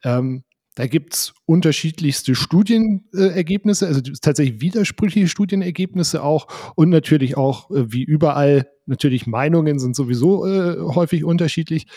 Ähm, 0.03 0.43
da 0.75 0.85
gibt 0.85 1.15
es 1.15 1.33
unterschiedlichste 1.45 2.35
Studienergebnisse, 2.35 3.87
also 3.87 3.99
tatsächlich 4.21 4.61
widersprüchliche 4.61 5.27
Studienergebnisse 5.27 6.21
auch 6.21 6.47
und 6.75 6.89
natürlich 6.89 7.35
auch, 7.35 7.71
äh, 7.71 7.91
wie 7.91 8.03
überall, 8.03 8.69
natürlich 8.85 9.25
Meinungen 9.25 9.79
sind 9.79 9.95
sowieso 9.95 10.45
äh, 10.45 10.77
häufig 10.79 11.23
unterschiedlich. 11.23 11.87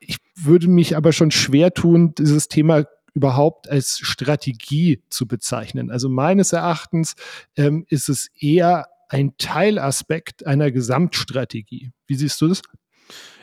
Ich 0.00 0.16
würde 0.34 0.66
mich 0.66 0.96
aber 0.96 1.12
schon 1.12 1.30
schwer 1.30 1.72
tun, 1.74 2.14
dieses 2.18 2.48
Thema 2.48 2.86
überhaupt 3.18 3.68
als 3.68 3.98
Strategie 3.98 5.02
zu 5.10 5.26
bezeichnen. 5.26 5.90
Also 5.90 6.08
meines 6.08 6.52
Erachtens 6.52 7.16
ähm, 7.56 7.84
ist 7.88 8.08
es 8.08 8.28
eher 8.38 8.86
ein 9.08 9.36
Teilaspekt 9.38 10.46
einer 10.46 10.70
Gesamtstrategie. 10.70 11.90
Wie 12.06 12.14
siehst 12.14 12.40
du 12.40 12.48
das? 12.48 12.62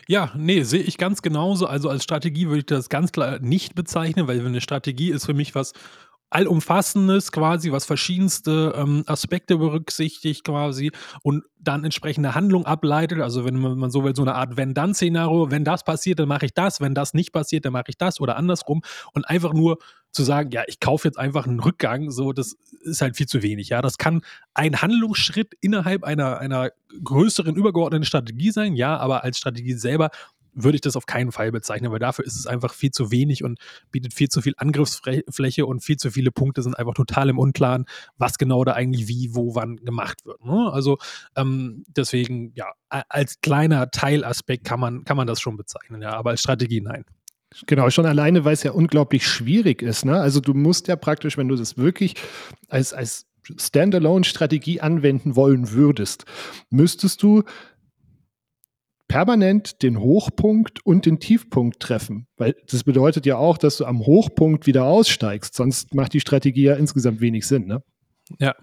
Ja, 0.07 0.31
nee, 0.37 0.61
sehe 0.63 0.81
ich 0.81 0.97
ganz 0.97 1.21
genauso. 1.21 1.65
Also 1.65 1.89
als 1.89 2.03
Strategie 2.03 2.47
würde 2.47 2.59
ich 2.59 2.65
das 2.67 2.89
ganz 2.89 3.11
klar 3.11 3.39
nicht 3.39 3.75
bezeichnen, 3.75 4.27
weil 4.27 4.39
eine 4.45 4.61
Strategie 4.61 5.09
ist 5.11 5.25
für 5.25 5.33
mich 5.33 5.55
was 5.55 5.73
allumfassendes 6.29 7.31
quasi, 7.31 7.71
was 7.71 7.85
verschiedenste 7.85 8.73
ähm, 8.75 9.03
Aspekte 9.05 9.57
berücksichtigt 9.57 10.43
quasi 10.43 10.91
und 11.21 11.43
dann 11.59 11.83
entsprechende 11.83 12.35
Handlung 12.35 12.65
ableitet. 12.65 13.21
Also 13.21 13.45
wenn 13.45 13.57
man, 13.57 13.89
so 13.89 14.03
will, 14.03 14.15
so 14.15 14.21
eine 14.21 14.35
Art 14.35 14.57
Wenn-Dann-Szenario, 14.57 15.51
wenn 15.51 15.63
das 15.63 15.83
passiert, 15.83 16.19
dann 16.19 16.27
mache 16.27 16.45
ich 16.45 16.53
das, 16.53 16.81
wenn 16.81 16.93
das 16.93 17.13
nicht 17.13 17.31
passiert, 17.31 17.65
dann 17.65 17.73
mache 17.73 17.85
ich 17.89 17.97
das 17.97 18.19
oder 18.19 18.37
andersrum 18.37 18.81
und 19.13 19.27
einfach 19.27 19.53
nur 19.53 19.77
zu 20.11 20.23
sagen, 20.23 20.49
ja, 20.51 20.63
ich 20.67 20.79
kaufe 20.79 21.07
jetzt 21.07 21.19
einfach 21.19 21.45
einen 21.45 21.59
Rückgang, 21.59 22.09
so, 22.09 22.31
das 22.31 22.55
ist 22.81 23.01
halt 23.01 23.17
viel 23.17 23.27
zu 23.27 23.43
wenig. 23.43 23.69
Ja, 23.69 23.81
das 23.81 23.97
kann 23.97 24.21
ein 24.53 24.81
Handlungsschritt 24.81 25.53
innerhalb 25.59 26.03
einer, 26.03 26.39
einer 26.39 26.71
größeren 27.03 27.55
übergeordneten 27.55 28.05
Strategie 28.05 28.51
sein, 28.51 28.75
ja, 28.75 28.97
aber 28.97 29.23
als 29.23 29.37
Strategie 29.37 29.73
selber 29.73 30.09
würde 30.55 30.75
ich 30.75 30.81
das 30.81 30.95
auf 30.95 31.05
keinen 31.05 31.31
Fall 31.31 31.51
bezeichnen, 31.51 31.91
weil 31.91 31.99
dafür 31.99 32.25
ist 32.25 32.37
es 32.37 32.47
einfach 32.47 32.73
viel 32.73 32.91
zu 32.91 33.11
wenig 33.11 33.43
und 33.43 33.59
bietet 33.91 34.13
viel 34.13 34.29
zu 34.29 34.41
viel 34.41 34.53
Angriffsfläche 34.57 35.65
und 35.65 35.83
viel 35.83 35.97
zu 35.97 36.09
viele 36.09 36.31
Punkte 36.31 36.61
sind 36.61 36.79
einfach 36.79 36.93
total 36.93 37.29
im 37.29 37.37
Unklaren, 37.37 37.85
was 38.17 38.37
genau 38.37 38.63
da 38.63 38.73
eigentlich 38.73 39.07
wie, 39.07 39.35
wo, 39.35 39.55
wann 39.55 39.77
gemacht 39.77 40.25
wird. 40.25 40.43
Ne? 40.43 40.71
Also 40.71 40.97
ähm, 41.35 41.83
deswegen, 41.87 42.53
ja, 42.55 42.67
als 42.89 43.41
kleiner 43.41 43.91
Teilaspekt 43.91 44.63
kann 44.63 44.79
man, 44.79 45.03
kann 45.03 45.17
man 45.17 45.27
das 45.27 45.41
schon 45.41 45.57
bezeichnen, 45.57 46.01
ja, 46.01 46.13
aber 46.13 46.31
als 46.31 46.39
Strategie 46.39 46.81
nein. 46.81 47.05
Genau, 47.67 47.89
schon 47.89 48.05
alleine, 48.05 48.43
weil 48.43 48.53
es 48.53 48.63
ja 48.63 48.71
unglaublich 48.71 49.27
schwierig 49.27 49.81
ist. 49.81 50.03
Ne? 50.03 50.19
Also 50.19 50.41
du 50.41 50.53
musst 50.53 50.87
ja 50.87 50.95
praktisch, 50.95 51.37
wenn 51.37 51.47
du 51.47 51.55
das 51.55 51.77
wirklich 51.77 52.15
als, 52.67 52.91
als 52.91 53.27
Standalone-Strategie 53.57 54.81
anwenden 54.81 55.35
wollen 55.35 55.71
würdest, 55.71 56.25
müsstest 56.69 57.21
du 57.23 57.43
permanent 59.07 59.83
den 59.83 59.99
Hochpunkt 59.99 60.85
und 60.85 61.05
den 61.05 61.19
Tiefpunkt 61.19 61.79
treffen. 61.79 62.27
Weil 62.37 62.55
das 62.69 62.83
bedeutet 62.83 63.25
ja 63.25 63.37
auch, 63.37 63.57
dass 63.57 63.77
du 63.77 63.85
am 63.85 63.99
Hochpunkt 63.99 64.67
wieder 64.67 64.85
aussteigst. 64.85 65.55
Sonst 65.55 65.93
macht 65.93 66.13
die 66.13 66.19
Strategie 66.19 66.63
ja 66.63 66.75
insgesamt 66.75 67.21
wenig 67.21 67.47
Sinn. 67.47 67.65
Ne? 67.65 67.83
Ja. 68.39 68.55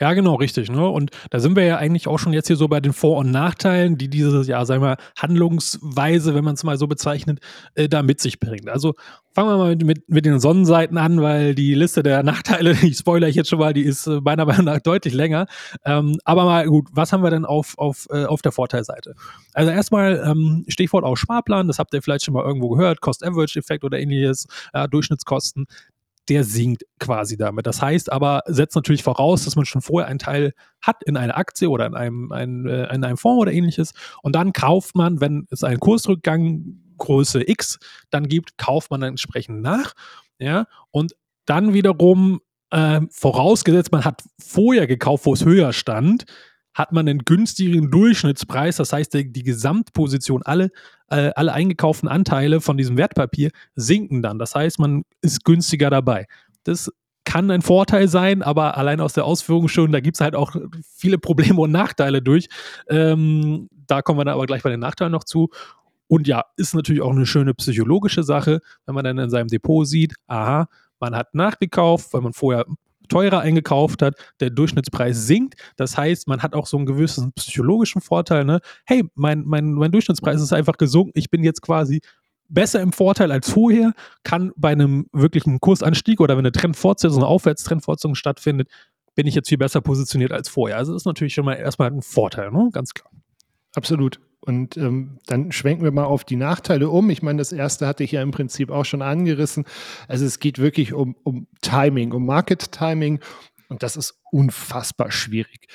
Ja, 0.00 0.14
genau, 0.14 0.36
richtig. 0.36 0.70
Ne? 0.70 0.88
Und 0.88 1.10
da 1.28 1.40
sind 1.40 1.56
wir 1.56 1.64
ja 1.64 1.76
eigentlich 1.76 2.08
auch 2.08 2.18
schon 2.18 2.32
jetzt 2.32 2.46
hier 2.46 2.56
so 2.56 2.68
bei 2.68 2.80
den 2.80 2.94
Vor- 2.94 3.18
und 3.18 3.30
Nachteilen, 3.30 3.98
die 3.98 4.08
diese, 4.08 4.42
ja, 4.44 4.64
sagen 4.64 4.82
wir, 4.82 4.96
Handlungsweise, 5.18 6.34
wenn 6.34 6.42
man 6.42 6.54
es 6.54 6.64
mal 6.64 6.78
so 6.78 6.86
bezeichnet, 6.86 7.40
äh, 7.74 7.86
da 7.86 8.02
mit 8.02 8.18
sich 8.18 8.40
bringt. 8.40 8.70
Also 8.70 8.94
fangen 9.34 9.50
wir 9.50 9.58
mal 9.58 9.76
mit, 9.76 9.84
mit, 9.84 10.08
mit, 10.08 10.24
den 10.24 10.40
Sonnenseiten 10.40 10.96
an, 10.96 11.20
weil 11.20 11.54
die 11.54 11.74
Liste 11.74 12.02
der 12.02 12.22
Nachteile, 12.22 12.72
ich 12.82 12.96
spoilere 12.96 13.28
ich 13.28 13.36
jetzt 13.36 13.50
schon 13.50 13.58
mal, 13.58 13.74
die 13.74 13.82
ist 13.82 14.06
äh, 14.06 14.22
meiner 14.22 14.46
Meinung 14.46 14.64
nach 14.64 14.80
deutlich 14.80 15.12
länger. 15.12 15.46
Ähm, 15.84 16.18
aber 16.24 16.44
mal 16.44 16.66
gut, 16.66 16.88
was 16.92 17.12
haben 17.12 17.22
wir 17.22 17.30
denn 17.30 17.44
auf, 17.44 17.76
auf, 17.76 18.06
äh, 18.10 18.24
auf 18.24 18.40
der 18.40 18.52
Vorteilseite? 18.52 19.14
Also 19.52 19.70
erstmal 19.70 20.22
ähm, 20.24 20.64
Stichwort 20.68 21.04
auch 21.04 21.16
Sparplan, 21.16 21.68
das 21.68 21.78
habt 21.78 21.92
ihr 21.92 22.00
vielleicht 22.00 22.24
schon 22.24 22.32
mal 22.32 22.44
irgendwo 22.44 22.70
gehört, 22.70 23.02
Cost-Average-Effekt 23.02 23.84
oder 23.84 23.98
ähnliches, 23.98 24.46
äh, 24.72 24.88
Durchschnittskosten 24.88 25.66
der 26.30 26.44
sinkt 26.44 26.84
quasi 27.00 27.36
damit. 27.36 27.66
Das 27.66 27.82
heißt 27.82 28.10
aber, 28.10 28.42
setzt 28.46 28.76
natürlich 28.76 29.02
voraus, 29.02 29.44
dass 29.44 29.56
man 29.56 29.66
schon 29.66 29.82
vorher 29.82 30.08
einen 30.08 30.20
Teil 30.20 30.52
hat 30.80 31.02
in 31.04 31.16
einer 31.16 31.36
Aktie 31.36 31.68
oder 31.68 31.86
in 31.86 31.94
einem, 31.94 32.30
ein, 32.32 32.66
äh, 32.66 32.94
in 32.94 33.04
einem 33.04 33.16
Fonds 33.16 33.42
oder 33.42 33.52
ähnliches. 33.52 33.92
Und 34.22 34.34
dann 34.36 34.52
kauft 34.52 34.94
man, 34.94 35.20
wenn 35.20 35.46
es 35.50 35.64
einen 35.64 35.80
Kursrückgang 35.80 36.80
Größe 36.98 37.48
X 37.48 37.78
dann 38.10 38.28
gibt, 38.28 38.58
kauft 38.58 38.90
man 38.90 39.00
dann 39.00 39.10
entsprechend 39.10 39.60
nach. 39.60 39.94
Ja, 40.38 40.66
und 40.90 41.14
dann 41.46 41.74
wiederum 41.74 42.40
äh, 42.70 43.00
vorausgesetzt, 43.10 43.90
man 43.90 44.04
hat 44.04 44.22
vorher 44.38 44.86
gekauft, 44.86 45.26
wo 45.26 45.32
es 45.32 45.44
höher 45.44 45.72
stand, 45.72 46.24
hat 46.74 46.92
man 46.92 47.08
einen 47.08 47.24
günstigeren 47.24 47.90
Durchschnittspreis, 47.90 48.76
das 48.76 48.92
heißt, 48.92 49.12
die, 49.14 49.32
die 49.32 49.42
Gesamtposition, 49.42 50.42
alle, 50.44 50.70
äh, 51.10 51.30
alle 51.34 51.52
eingekauften 51.52 52.08
Anteile 52.08 52.60
von 52.60 52.76
diesem 52.76 52.96
Wertpapier 52.96 53.50
sinken 53.74 54.22
dann. 54.22 54.38
Das 54.38 54.54
heißt, 54.54 54.78
man 54.78 55.02
ist 55.20 55.44
günstiger 55.44 55.90
dabei. 55.90 56.26
Das 56.64 56.90
kann 57.24 57.50
ein 57.50 57.62
Vorteil 57.62 58.08
sein, 58.08 58.42
aber 58.42 58.76
allein 58.76 59.00
aus 59.00 59.12
der 59.12 59.24
Ausführung 59.24 59.68
schon, 59.68 59.92
da 59.92 60.00
gibt 60.00 60.16
es 60.16 60.20
halt 60.20 60.34
auch 60.34 60.56
viele 60.96 61.18
Probleme 61.18 61.60
und 61.60 61.70
Nachteile 61.70 62.22
durch. 62.22 62.48
Ähm, 62.88 63.68
da 63.86 64.02
kommen 64.02 64.18
wir 64.18 64.24
dann 64.24 64.34
aber 64.34 64.46
gleich 64.46 64.62
bei 64.62 64.70
den 64.70 64.80
Nachteilen 64.80 65.12
noch 65.12 65.24
zu. 65.24 65.50
Und 66.08 66.26
ja, 66.26 66.44
ist 66.56 66.74
natürlich 66.74 67.02
auch 67.02 67.12
eine 67.12 67.26
schöne 67.26 67.54
psychologische 67.54 68.24
Sache, 68.24 68.60
wenn 68.86 68.94
man 68.94 69.04
dann 69.04 69.18
in 69.18 69.30
seinem 69.30 69.48
Depot 69.48 69.86
sieht, 69.86 70.14
aha, 70.26 70.66
man 70.98 71.14
hat 71.14 71.34
nachgekauft, 71.34 72.12
weil 72.12 72.20
man 72.20 72.32
vorher 72.32 72.66
teurer 73.10 73.40
eingekauft 73.40 74.00
hat, 74.00 74.14
der 74.40 74.50
Durchschnittspreis 74.50 75.26
sinkt. 75.26 75.54
Das 75.76 75.96
heißt, 75.98 76.28
man 76.28 76.42
hat 76.42 76.54
auch 76.54 76.66
so 76.66 76.78
einen 76.78 76.86
gewissen 76.86 77.32
psychologischen 77.34 78.00
Vorteil. 78.00 78.44
Ne? 78.44 78.60
Hey, 78.86 79.04
mein, 79.14 79.42
mein, 79.44 79.72
mein 79.72 79.92
Durchschnittspreis 79.92 80.40
ist 80.40 80.52
einfach 80.52 80.78
gesunken. 80.78 81.12
Ich 81.14 81.30
bin 81.30 81.44
jetzt 81.44 81.60
quasi 81.60 82.00
besser 82.48 82.80
im 82.80 82.92
Vorteil 82.92 83.30
als 83.30 83.50
vorher, 83.50 83.92
kann 84.24 84.52
bei 84.56 84.70
einem 84.70 85.06
wirklichen 85.12 85.60
Kursanstieg 85.60 86.20
oder 86.20 86.36
wenn 86.36 86.44
eine 86.44 86.52
Trendfortsetzung, 86.52 87.18
eine 87.18 87.28
Aufwärtstrendfortsetzung 87.28 88.14
stattfindet, 88.14 88.68
bin 89.14 89.26
ich 89.26 89.34
jetzt 89.34 89.48
viel 89.48 89.58
besser 89.58 89.80
positioniert 89.80 90.32
als 90.32 90.48
vorher. 90.48 90.76
Also 90.76 90.92
das 90.92 91.02
ist 91.02 91.06
natürlich 91.06 91.34
schon 91.34 91.44
mal 91.44 91.54
erstmal 91.54 91.90
ein 91.90 92.02
Vorteil, 92.02 92.50
ne? 92.50 92.70
ganz 92.72 92.94
klar. 92.94 93.10
Absolut. 93.74 94.20
Und 94.42 94.78
ähm, 94.78 95.18
dann 95.26 95.52
schwenken 95.52 95.84
wir 95.84 95.90
mal 95.90 96.04
auf 96.04 96.24
die 96.24 96.36
Nachteile 96.36 96.88
um. 96.88 97.10
Ich 97.10 97.22
meine, 97.22 97.38
das 97.38 97.52
erste 97.52 97.86
hatte 97.86 98.04
ich 98.04 98.12
ja 98.12 98.22
im 98.22 98.30
Prinzip 98.30 98.70
auch 98.70 98.86
schon 98.86 99.02
angerissen. 99.02 99.66
Also 100.08 100.24
es 100.24 100.38
geht 100.40 100.58
wirklich 100.58 100.94
um, 100.94 101.14
um 101.24 101.46
Timing, 101.60 102.12
um 102.12 102.24
Market 102.24 102.72
Timing. 102.72 103.20
Und 103.70 103.84
das 103.84 103.96
ist 103.96 104.20
unfassbar 104.32 105.12
schwierig. 105.12 105.68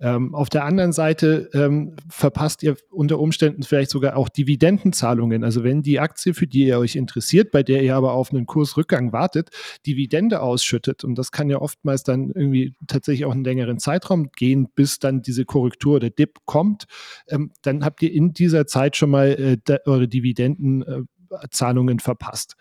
Ähm, 0.00 0.36
auf 0.36 0.48
der 0.48 0.64
anderen 0.64 0.92
Seite 0.92 1.50
ähm, 1.52 1.96
verpasst 2.08 2.62
ihr 2.62 2.76
unter 2.90 3.18
Umständen 3.18 3.64
vielleicht 3.64 3.90
sogar 3.90 4.16
auch 4.16 4.28
Dividendenzahlungen. 4.28 5.42
Also 5.42 5.64
wenn 5.64 5.82
die 5.82 5.98
Aktie, 5.98 6.32
für 6.32 6.46
die 6.46 6.66
ihr 6.66 6.78
euch 6.78 6.94
interessiert, 6.94 7.50
bei 7.50 7.64
der 7.64 7.82
ihr 7.82 7.96
aber 7.96 8.12
auf 8.12 8.30
einen 8.30 8.46
Kursrückgang 8.46 9.12
wartet, 9.12 9.50
Dividende 9.84 10.42
ausschüttet, 10.42 11.02
und 11.02 11.16
das 11.16 11.32
kann 11.32 11.50
ja 11.50 11.58
oftmals 11.60 12.04
dann 12.04 12.30
irgendwie 12.30 12.72
tatsächlich 12.86 13.24
auch 13.24 13.32
einen 13.32 13.42
längeren 13.42 13.80
Zeitraum 13.80 14.30
gehen, 14.30 14.68
bis 14.72 15.00
dann 15.00 15.20
diese 15.20 15.44
Korrektur 15.44 15.96
oder 15.96 16.08
Dip 16.08 16.38
kommt, 16.44 16.84
ähm, 17.26 17.50
dann 17.62 17.84
habt 17.84 18.00
ihr 18.02 18.12
in 18.12 18.32
dieser 18.32 18.68
Zeit 18.68 18.96
schon 18.96 19.10
mal 19.10 19.58
äh, 19.68 19.78
eure 19.86 20.06
Dividendenzahlungen 20.06 21.98
äh, 21.98 22.02
verpasst. 22.02 22.54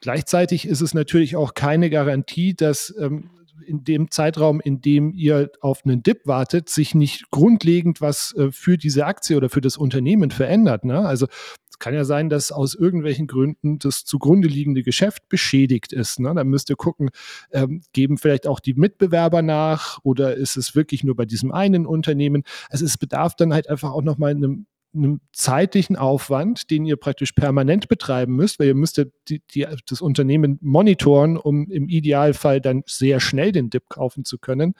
Gleichzeitig 0.00 0.66
ist 0.66 0.80
es 0.80 0.94
natürlich 0.94 1.36
auch 1.36 1.52
keine 1.52 1.90
Garantie, 1.90 2.54
dass 2.54 2.94
ähm, 2.98 3.30
in 3.66 3.84
dem 3.84 4.10
Zeitraum, 4.10 4.60
in 4.60 4.80
dem 4.80 5.12
ihr 5.12 5.50
auf 5.60 5.84
einen 5.84 6.02
Dip 6.02 6.26
wartet, 6.26 6.68
sich 6.68 6.94
nicht 6.94 7.30
grundlegend 7.30 8.00
was 8.00 8.34
äh, 8.36 8.50
für 8.52 8.76
diese 8.76 9.06
Aktie 9.06 9.36
oder 9.36 9.48
für 9.48 9.60
das 9.60 9.76
Unternehmen 9.76 10.30
verändert. 10.30 10.84
Ne? 10.84 11.00
Also 11.00 11.26
es 11.74 11.78
kann 11.80 11.94
ja 11.94 12.04
sein, 12.04 12.28
dass 12.28 12.52
aus 12.52 12.74
irgendwelchen 12.74 13.26
Gründen 13.26 13.78
das 13.78 14.04
zugrunde 14.04 14.46
liegende 14.46 14.82
Geschäft 14.82 15.28
beschädigt 15.28 15.92
ist. 15.92 16.20
Ne? 16.20 16.32
Dann 16.34 16.48
müsst 16.48 16.70
ihr 16.70 16.76
gucken, 16.76 17.10
ähm, 17.52 17.82
geben 17.92 18.16
vielleicht 18.16 18.46
auch 18.46 18.60
die 18.60 18.74
Mitbewerber 18.74 19.42
nach 19.42 19.98
oder 20.04 20.36
ist 20.36 20.56
es 20.56 20.76
wirklich 20.76 21.02
nur 21.02 21.16
bei 21.16 21.24
diesem 21.24 21.50
einen 21.52 21.84
Unternehmen? 21.86 22.44
Also 22.70 22.84
es 22.84 22.96
bedarf 22.96 23.34
dann 23.34 23.52
halt 23.52 23.68
einfach 23.68 23.92
auch 23.92 24.02
nochmal 24.02 24.30
einem 24.30 24.66
einem 24.94 25.20
zeitlichen 25.32 25.96
Aufwand, 25.96 26.70
den 26.70 26.84
ihr 26.84 26.96
praktisch 26.96 27.32
permanent 27.32 27.88
betreiben 27.88 28.36
müsst, 28.36 28.58
weil 28.58 28.68
ihr 28.68 28.74
müsstet 28.74 29.12
die, 29.28 29.42
die, 29.52 29.66
das 29.88 30.00
Unternehmen 30.00 30.58
monitoren, 30.60 31.36
um 31.36 31.70
im 31.70 31.88
Idealfall 31.88 32.60
dann 32.60 32.82
sehr 32.86 33.20
schnell 33.20 33.52
den 33.52 33.70
Dip 33.70 33.88
kaufen 33.88 34.24
zu 34.24 34.38
können. 34.38 34.74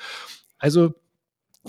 Also 0.59 0.95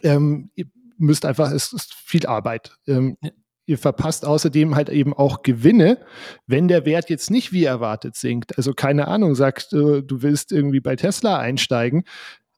ähm, 0.04 0.52
ihr 0.56 0.66
müsst 0.98 1.26
einfach, 1.26 1.52
es 1.52 1.74
ist 1.74 1.94
viel 1.94 2.26
Arbeit. 2.26 2.78
Ähm, 2.88 3.18
ja. 3.22 3.32
Ihr 3.68 3.80
verpasst 3.80 4.26
außerdem 4.26 4.76
halt 4.76 4.90
eben 4.90 5.12
auch 5.12 5.42
Gewinne, 5.42 6.06
wenn 6.46 6.68
der 6.68 6.86
Wert 6.86 7.10
jetzt 7.10 7.32
nicht 7.32 7.52
wie 7.52 7.64
erwartet 7.64 8.16
sinkt. 8.16 8.58
Also 8.58 8.74
keine 8.74 9.08
Ahnung, 9.08 9.34
sagst 9.34 9.74
du, 9.74 10.02
du 10.02 10.22
willst 10.22 10.52
irgendwie 10.52 10.82
bei 10.82 10.96
Tesla 10.96 11.40
einsteigen. 11.40 12.04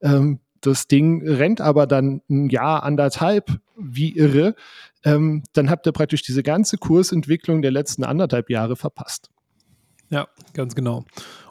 Ähm, 0.02 0.40
das 0.68 0.86
Ding 0.86 1.26
rennt 1.26 1.60
aber 1.60 1.86
dann 1.86 2.22
ein 2.30 2.48
Jahr, 2.48 2.82
anderthalb 2.82 3.58
wie 3.76 4.16
irre 4.16 4.54
ähm, 5.04 5.42
dann 5.52 5.70
habt 5.70 5.86
ihr 5.86 5.92
praktisch 5.92 6.22
diese 6.22 6.42
ganze 6.42 6.76
Kursentwicklung 6.76 7.62
der 7.62 7.70
letzten 7.70 8.04
anderthalb 8.04 8.50
Jahre 8.50 8.76
verpasst. 8.76 9.30
Ja, 10.10 10.26
ganz 10.54 10.74
genau. 10.74 11.04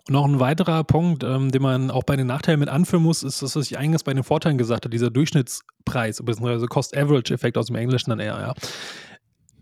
Und 0.08 0.14
noch 0.14 0.26
ein 0.26 0.40
weiterer 0.40 0.84
Punkt, 0.84 1.24
ähm, 1.24 1.52
den 1.52 1.62
man 1.62 1.92
auch 1.92 2.04
bei 2.04 2.16
den 2.16 2.28
Nachteilen 2.28 2.60
mit 2.60 2.70
anführen 2.70 3.04
muss, 3.04 3.24
ist 3.24 3.42
das, 3.42 3.56
was 3.56 3.66
ich 3.66 3.78
eingangs 3.78 4.04
bei 4.04 4.14
den 4.14 4.24
Vorteilen 4.24 4.58
gesagt 4.58 4.86
habe, 4.86 4.90
dieser 4.90 5.12
Durchschnittspreis, 5.12 6.22
bzw. 6.24 6.66
Cost-Average-Effekt 6.66 7.58
aus 7.58 7.68
dem 7.68 7.76
Englischen 7.76 8.10
dann 8.10 8.20
eher, 8.20 8.40
ja 8.40 8.54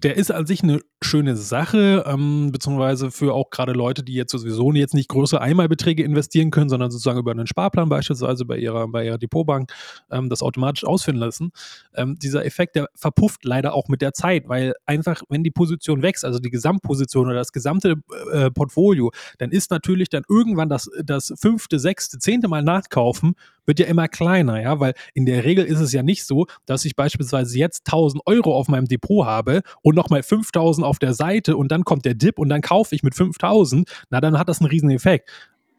der 0.06 0.18
ist 0.18 0.30
an 0.30 0.46
sich 0.46 0.62
eine 0.62 0.82
schöne 1.02 1.36
Sache, 1.36 2.04
ähm, 2.06 2.52
beziehungsweise 2.52 3.10
für 3.10 3.34
auch 3.34 3.50
gerade 3.50 3.72
Leute, 3.72 4.04
die 4.04 4.14
jetzt 4.14 4.32
sowieso 4.32 4.72
jetzt 4.72 4.94
nicht 4.94 5.10
größere 5.10 5.42
Einmalbeträge 5.42 6.04
investieren 6.04 6.52
können, 6.52 6.70
sondern 6.70 6.92
sozusagen 6.92 7.18
über 7.18 7.32
einen 7.32 7.48
Sparplan 7.48 7.90
beispielsweise 7.90 8.46
bei 8.46 8.60
ihrer, 8.60 8.88
bei 8.88 9.04
ihrer 9.04 9.18
Depotbank 9.18 9.74
ähm, 10.12 10.30
das 10.30 10.44
automatisch 10.44 10.86
ausführen 10.86 11.18
lassen. 11.18 11.52
Ähm, 11.96 12.20
dieser 12.20 12.46
Effekt, 12.46 12.76
der 12.76 12.88
verpufft 12.94 13.46
leider 13.46 13.74
auch 13.74 13.88
mit 13.88 14.04
der 14.04 14.14
Zeit, 14.14 14.48
weil 14.48 14.74
einfach, 14.86 15.24
wenn 15.30 15.44
die 15.44 15.50
Position 15.50 16.04
wächst, 16.04 16.24
also 16.24 16.38
die 16.38 16.52
Gesamtposition 16.52 17.26
oder 17.26 17.38
das 17.38 17.52
gesamte 17.52 17.96
äh, 18.32 18.52
Portfolio, 18.52 19.12
dann 19.40 19.50
ist 19.50 19.72
natürlich 19.72 20.10
dann 20.10 20.22
irgendwann 20.30 20.70
das, 20.70 20.88
das 21.04 21.34
fünfte, 21.36 21.80
sechste, 21.80 22.20
zehnte 22.20 22.48
Mal 22.48 22.62
nachkaufen 22.62 23.34
wird 23.66 23.80
ja 23.80 23.86
immer 23.88 24.08
kleiner, 24.08 24.62
ja, 24.62 24.80
weil 24.80 24.94
in 25.14 25.26
der 25.26 25.44
Regel 25.44 25.66
ist 25.66 25.80
es 25.80 25.92
ja 25.92 26.04
nicht 26.04 26.26
so, 26.26 26.48
dass 26.66 26.86
ich 26.86 26.96
beispielsweise 26.96 27.58
jetzt 27.58 27.88
1000 27.88 28.24
Euro 28.26 28.56
auf 28.56 28.68
meinem 28.68 28.88
Depot 28.88 29.26
habe 29.26 29.62
und 29.82 29.96
nochmal 29.96 30.24
5000 30.24 30.86
auf 30.86 31.00
der 31.00 31.14
Seite 31.14 31.58
und 31.58 31.72
dann 31.72 31.84
kommt 31.84 32.06
der 32.06 32.16
Dip 32.16 32.40
und 32.40 32.50
dann 32.50 32.62
kaufe 32.62 32.96
ich 32.96 33.04
mit 33.04 33.16
5000, 33.16 33.90
na, 34.10 34.22
dann 34.22 34.38
hat 34.38 34.50
das 34.50 34.60
einen 34.60 34.70
riesen 34.70 34.90
Effekt. 34.90 35.30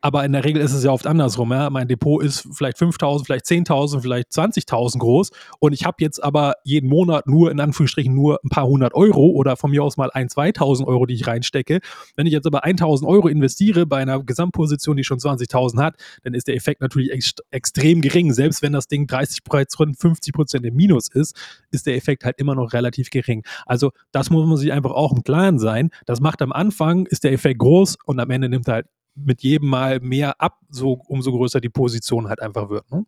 Aber 0.06 0.24
in 0.24 0.30
der 0.30 0.44
Regel 0.44 0.62
ist 0.62 0.72
es 0.72 0.84
ja 0.84 0.92
oft 0.92 1.04
andersrum. 1.04 1.50
Ja? 1.50 1.68
Mein 1.68 1.88
Depot 1.88 2.22
ist 2.22 2.46
vielleicht 2.52 2.76
5.000, 2.76 3.24
vielleicht 3.24 3.44
10.000, 3.44 4.02
vielleicht 4.02 4.30
20.000 4.30 4.98
groß. 4.98 5.32
Und 5.58 5.72
ich 5.72 5.84
habe 5.84 5.96
jetzt 5.98 6.22
aber 6.22 6.54
jeden 6.62 6.88
Monat 6.88 7.26
nur, 7.26 7.50
in 7.50 7.58
Anführungsstrichen, 7.58 8.14
nur 8.14 8.38
ein 8.44 8.48
paar 8.48 8.68
hundert 8.68 8.94
Euro 8.94 9.26
oder 9.30 9.56
von 9.56 9.72
mir 9.72 9.82
aus 9.82 9.96
mal 9.96 10.12
ein, 10.12 10.28
2.000 10.28 10.86
Euro, 10.86 11.06
die 11.06 11.14
ich 11.14 11.26
reinstecke. 11.26 11.80
Wenn 12.14 12.26
ich 12.26 12.32
jetzt 12.32 12.46
aber 12.46 12.64
1.000 12.64 13.04
Euro 13.04 13.26
investiere 13.26 13.84
bei 13.84 13.96
einer 13.96 14.22
Gesamtposition, 14.22 14.96
die 14.96 15.02
schon 15.02 15.18
20.000 15.18 15.82
hat, 15.82 15.96
dann 16.22 16.34
ist 16.34 16.46
der 16.46 16.54
Effekt 16.54 16.82
natürlich 16.82 17.10
ex 17.10 17.34
extrem 17.50 18.00
gering. 18.00 18.32
Selbst 18.32 18.62
wenn 18.62 18.74
das 18.74 18.86
Ding 18.86 19.06
30%, 19.06 19.98
50 19.98 20.32
Prozent 20.32 20.64
im 20.66 20.76
Minus 20.76 21.08
ist, 21.08 21.34
ist 21.72 21.84
der 21.84 21.96
Effekt 21.96 22.24
halt 22.24 22.38
immer 22.38 22.54
noch 22.54 22.74
relativ 22.74 23.10
gering. 23.10 23.42
Also 23.66 23.90
das 24.12 24.30
muss 24.30 24.46
man 24.46 24.56
sich 24.56 24.72
einfach 24.72 24.92
auch 24.92 25.12
im 25.12 25.24
Klaren 25.24 25.58
sein. 25.58 25.90
Das 26.04 26.20
macht 26.20 26.42
am 26.42 26.52
Anfang, 26.52 27.06
ist 27.06 27.24
der 27.24 27.32
Effekt 27.32 27.58
groß 27.58 27.96
und 28.04 28.20
am 28.20 28.30
Ende 28.30 28.48
nimmt 28.48 28.68
er 28.68 28.74
halt 28.74 28.86
mit 29.16 29.42
jedem 29.42 29.68
Mal 29.68 30.00
mehr 30.00 30.40
ab, 30.40 30.60
so 30.68 31.00
umso 31.08 31.32
größer 31.32 31.60
die 31.60 31.68
Position 31.68 32.28
halt 32.28 32.40
einfach 32.40 32.68
wird. 32.68 32.90
Ne? 32.90 33.04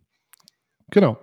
Genau. 0.90 1.18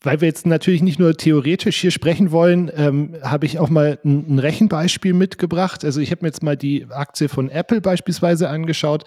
Weil 0.00 0.20
wir 0.20 0.28
jetzt 0.28 0.46
natürlich 0.46 0.82
nicht 0.82 1.00
nur 1.00 1.16
theoretisch 1.16 1.80
hier 1.80 1.90
sprechen 1.90 2.30
wollen, 2.30 2.70
ähm, 2.74 3.16
habe 3.22 3.46
ich 3.46 3.58
auch 3.58 3.68
mal 3.68 3.98
ein, 4.04 4.34
ein, 4.34 4.38
Rechenbeispiel 4.38 5.12
mitgebracht. 5.12 5.84
Also 5.84 6.00
ich 6.00 6.12
habe 6.12 6.22
mir 6.22 6.28
jetzt 6.28 6.42
mal 6.42 6.56
die 6.56 6.86
Aktie 6.88 7.28
von 7.28 7.50
Apple 7.50 7.80
beispielsweise 7.80 8.48
angeschaut. 8.48 9.04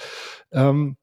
Ähm, 0.51 0.97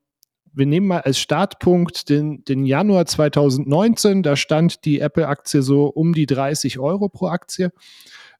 wir 0.52 0.66
nehmen 0.66 0.88
mal 0.88 1.00
als 1.00 1.18
Startpunkt 1.18 2.08
den, 2.10 2.44
den 2.44 2.66
Januar 2.66 3.06
2019. 3.06 4.22
Da 4.22 4.36
stand 4.36 4.84
die 4.84 5.00
Apple-Aktie 5.00 5.62
so 5.62 5.86
um 5.86 6.12
die 6.12 6.26
30 6.26 6.78
Euro 6.78 7.08
pro 7.08 7.28
Aktie. 7.28 7.70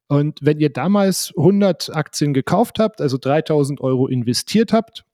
Und 0.09 0.38
wenn 0.43 0.59
ihr 0.59 0.71
damals 0.71 1.33
100 1.37 1.95
Aktien 1.95 2.33
gekauft 2.33 2.79
habt, 2.79 3.00
also 3.00 3.19
3000 3.19 3.81
Euro 3.81 4.07
investiert 4.09 4.73
habt 4.73 5.05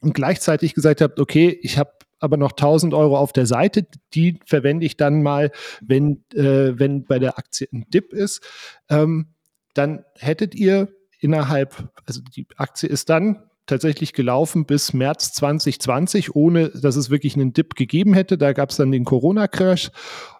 und 0.00 0.14
gleichzeitig 0.14 0.74
gesagt 0.74 1.00
habt, 1.00 1.18
okay, 1.18 1.58
ich 1.62 1.78
habe 1.78 1.92
aber 2.20 2.36
noch 2.36 2.52
1000 2.52 2.94
Euro 2.94 3.16
auf 3.16 3.32
der 3.32 3.46
Seite, 3.46 3.86
die 4.12 4.38
verwende 4.44 4.84
ich 4.84 4.96
dann 4.96 5.22
mal, 5.22 5.50
wenn, 5.80 6.24
äh, 6.34 6.78
wenn 6.78 7.04
bei 7.04 7.18
der 7.18 7.38
Aktie 7.38 7.68
ein 7.72 7.86
Dip 7.88 8.12
ist, 8.12 8.42
ähm, 8.90 9.34
dann 9.74 10.04
hättet 10.16 10.54
ihr 10.54 10.88
innerhalb, 11.20 11.90
also 12.04 12.20
die 12.20 12.46
Aktie 12.56 12.88
ist 12.88 13.08
dann 13.08 13.47
tatsächlich 13.68 14.12
gelaufen 14.12 14.64
bis 14.64 14.92
März 14.92 15.32
2020, 15.34 16.34
ohne 16.34 16.70
dass 16.70 16.96
es 16.96 17.10
wirklich 17.10 17.36
einen 17.36 17.52
Dip 17.52 17.76
gegeben 17.76 18.14
hätte. 18.14 18.36
Da 18.36 18.52
gab 18.52 18.70
es 18.70 18.76
dann 18.76 18.90
den 18.90 19.04
Corona-Crash 19.04 19.90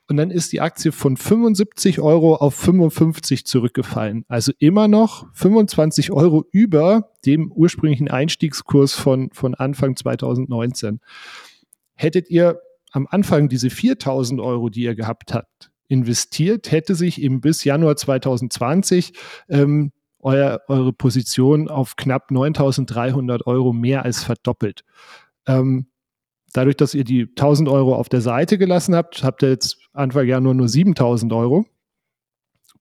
und 0.08 0.16
dann 0.16 0.30
ist 0.30 0.52
die 0.52 0.61
Aktie 0.61 0.90
von 0.90 1.16
75 1.16 2.00
Euro 2.00 2.35
auf 2.37 2.54
55 2.54 3.44
zurückgefallen. 3.44 4.25
Also 4.26 4.52
immer 4.58 4.88
noch 4.88 5.26
25 5.35 6.11
Euro 6.11 6.44
über 6.50 7.12
dem 7.26 7.52
ursprünglichen 7.52 8.08
Einstiegskurs 8.08 8.94
von, 8.94 9.30
von 9.32 9.54
Anfang 9.54 9.94
2019. 9.94 11.00
Hättet 11.94 12.30
ihr 12.30 12.61
am 12.90 13.06
Anfang 13.08 13.49
diese 13.49 13.68
4000 13.68 14.40
Euro, 14.40 14.70
die 14.70 14.82
ihr 14.82 14.94
gehabt 14.94 15.35
habt, 15.35 15.70
investiert, 15.88 16.70
hätte 16.70 16.94
sich 16.94 17.20
eben 17.20 17.40
bis 17.40 17.64
Januar 17.64 17.97
2020 17.97 19.12
ähm, 19.49 19.92
euer, 20.20 20.60
eure 20.68 20.92
Position 20.92 21.68
auf 21.68 21.96
knapp 21.96 22.30
9300 22.30 23.46
Euro 23.46 23.72
mehr 23.72 24.04
als 24.04 24.25
verdoppelt. 24.25 24.84
Ähm, 25.46 25.87
dadurch, 26.52 26.76
dass 26.76 26.94
ihr 26.94 27.04
die 27.04 27.22
1000 27.22 27.68
Euro 27.68 27.94
auf 27.94 28.08
der 28.08 28.20
Seite 28.20 28.58
gelassen 28.58 28.94
habt, 28.94 29.22
habt 29.22 29.42
ihr 29.42 29.50
jetzt 29.50 29.78
Anfang 29.92 30.26
Januar 30.26 30.54
nur 30.54 30.68
7000 30.68 31.32
Euro. 31.32 31.66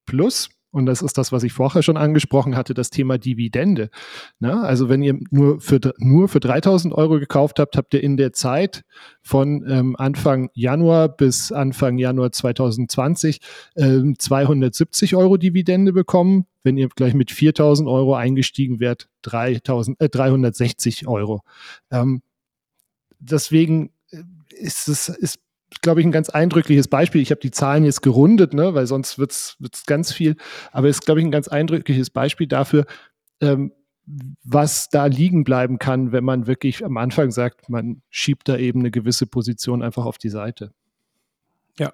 Plus, 0.06 0.50
Und 0.78 0.86
das 0.86 1.02
ist 1.02 1.18
das, 1.18 1.32
was 1.32 1.42
ich 1.42 1.54
vorher 1.54 1.82
schon 1.82 1.98
angesprochen 1.98 2.56
hatte, 2.56 2.76
das 2.76 2.92
Thema 2.92 3.18
Dividende. 3.18 3.90
Na, 4.38 4.62
also 4.62 4.90
wenn 4.90 5.02
ihr 5.02 5.18
nur 5.32 5.60
für, 5.60 5.80
nur 5.98 6.28
für 6.28 6.40
3000 6.40 6.94
Euro 6.94 7.18
gekauft 7.20 7.58
habt, 7.58 7.76
habt 7.76 7.96
ihr 7.96 8.04
in 8.04 8.16
der 8.16 8.32
Zeit 8.32 8.84
von 9.24 9.66
ähm, 9.68 9.96
Anfang 9.98 10.52
Januar 10.54 11.10
bis 11.10 11.52
Anfang 11.52 11.98
Januar 11.98 12.32
2020 12.32 13.40
ähm, 13.76 14.20
270 14.20 15.16
Euro 15.16 15.38
Dividende 15.38 15.94
bekommen. 15.94 16.46
Wenn 16.62 16.78
ihr 16.78 16.90
gleich 16.90 17.16
mit 17.16 17.32
4000 17.32 17.90
Euro 17.90 18.14
eingestiegen 18.14 18.80
wärt, 18.80 19.10
3000, 19.24 20.00
äh, 20.00 20.10
360 20.10 21.08
Euro. 21.08 21.42
Ähm, 21.90 22.22
deswegen 23.18 23.90
äh, 24.12 24.22
ist 24.60 24.88
es 24.90 25.10
ist 25.10 25.40
glaube 25.82 26.00
ich, 26.00 26.06
ein 26.06 26.12
ganz 26.12 26.30
eindrückliches 26.30 26.88
Beispiel. 26.88 27.22
Ich 27.22 27.32
habe 27.32 27.42
die 27.42 27.52
Zahlen 27.52 27.84
jetzt 27.84 28.02
gerundet, 28.02 28.54
ne, 28.54 28.74
weil 28.74 28.88
sonst 28.88 29.20
wird 29.20 29.32
es 29.32 29.58
ganz 29.86 30.12
viel. 30.12 30.36
Aber 30.72 30.88
es 30.88 30.98
ist, 30.98 31.06
glaube 31.06 31.20
ich, 31.20 31.26
ein 31.26 31.32
ganz 31.32 31.48
eindrückliches 31.48 32.10
Beispiel 32.10 32.48
dafür, 32.48 32.86
ähm, 33.42 33.72
was 34.44 34.90
da 34.90 35.06
liegen 35.06 35.44
bleiben 35.44 35.80
kann, 35.80 36.14
wenn 36.14 36.24
man 36.24 36.48
wirklich 36.48 36.86
am 36.86 36.96
Anfang 36.98 37.32
sagt, 37.32 37.70
man 37.70 38.02
schiebt 38.10 38.48
da 38.48 38.58
eben 38.58 38.80
eine 38.80 38.92
gewisse 38.92 39.28
Position 39.28 39.84
einfach 39.84 40.06
auf 40.06 40.18
die 40.18 40.30
Seite. 40.30 40.72
Ja, 41.80 41.94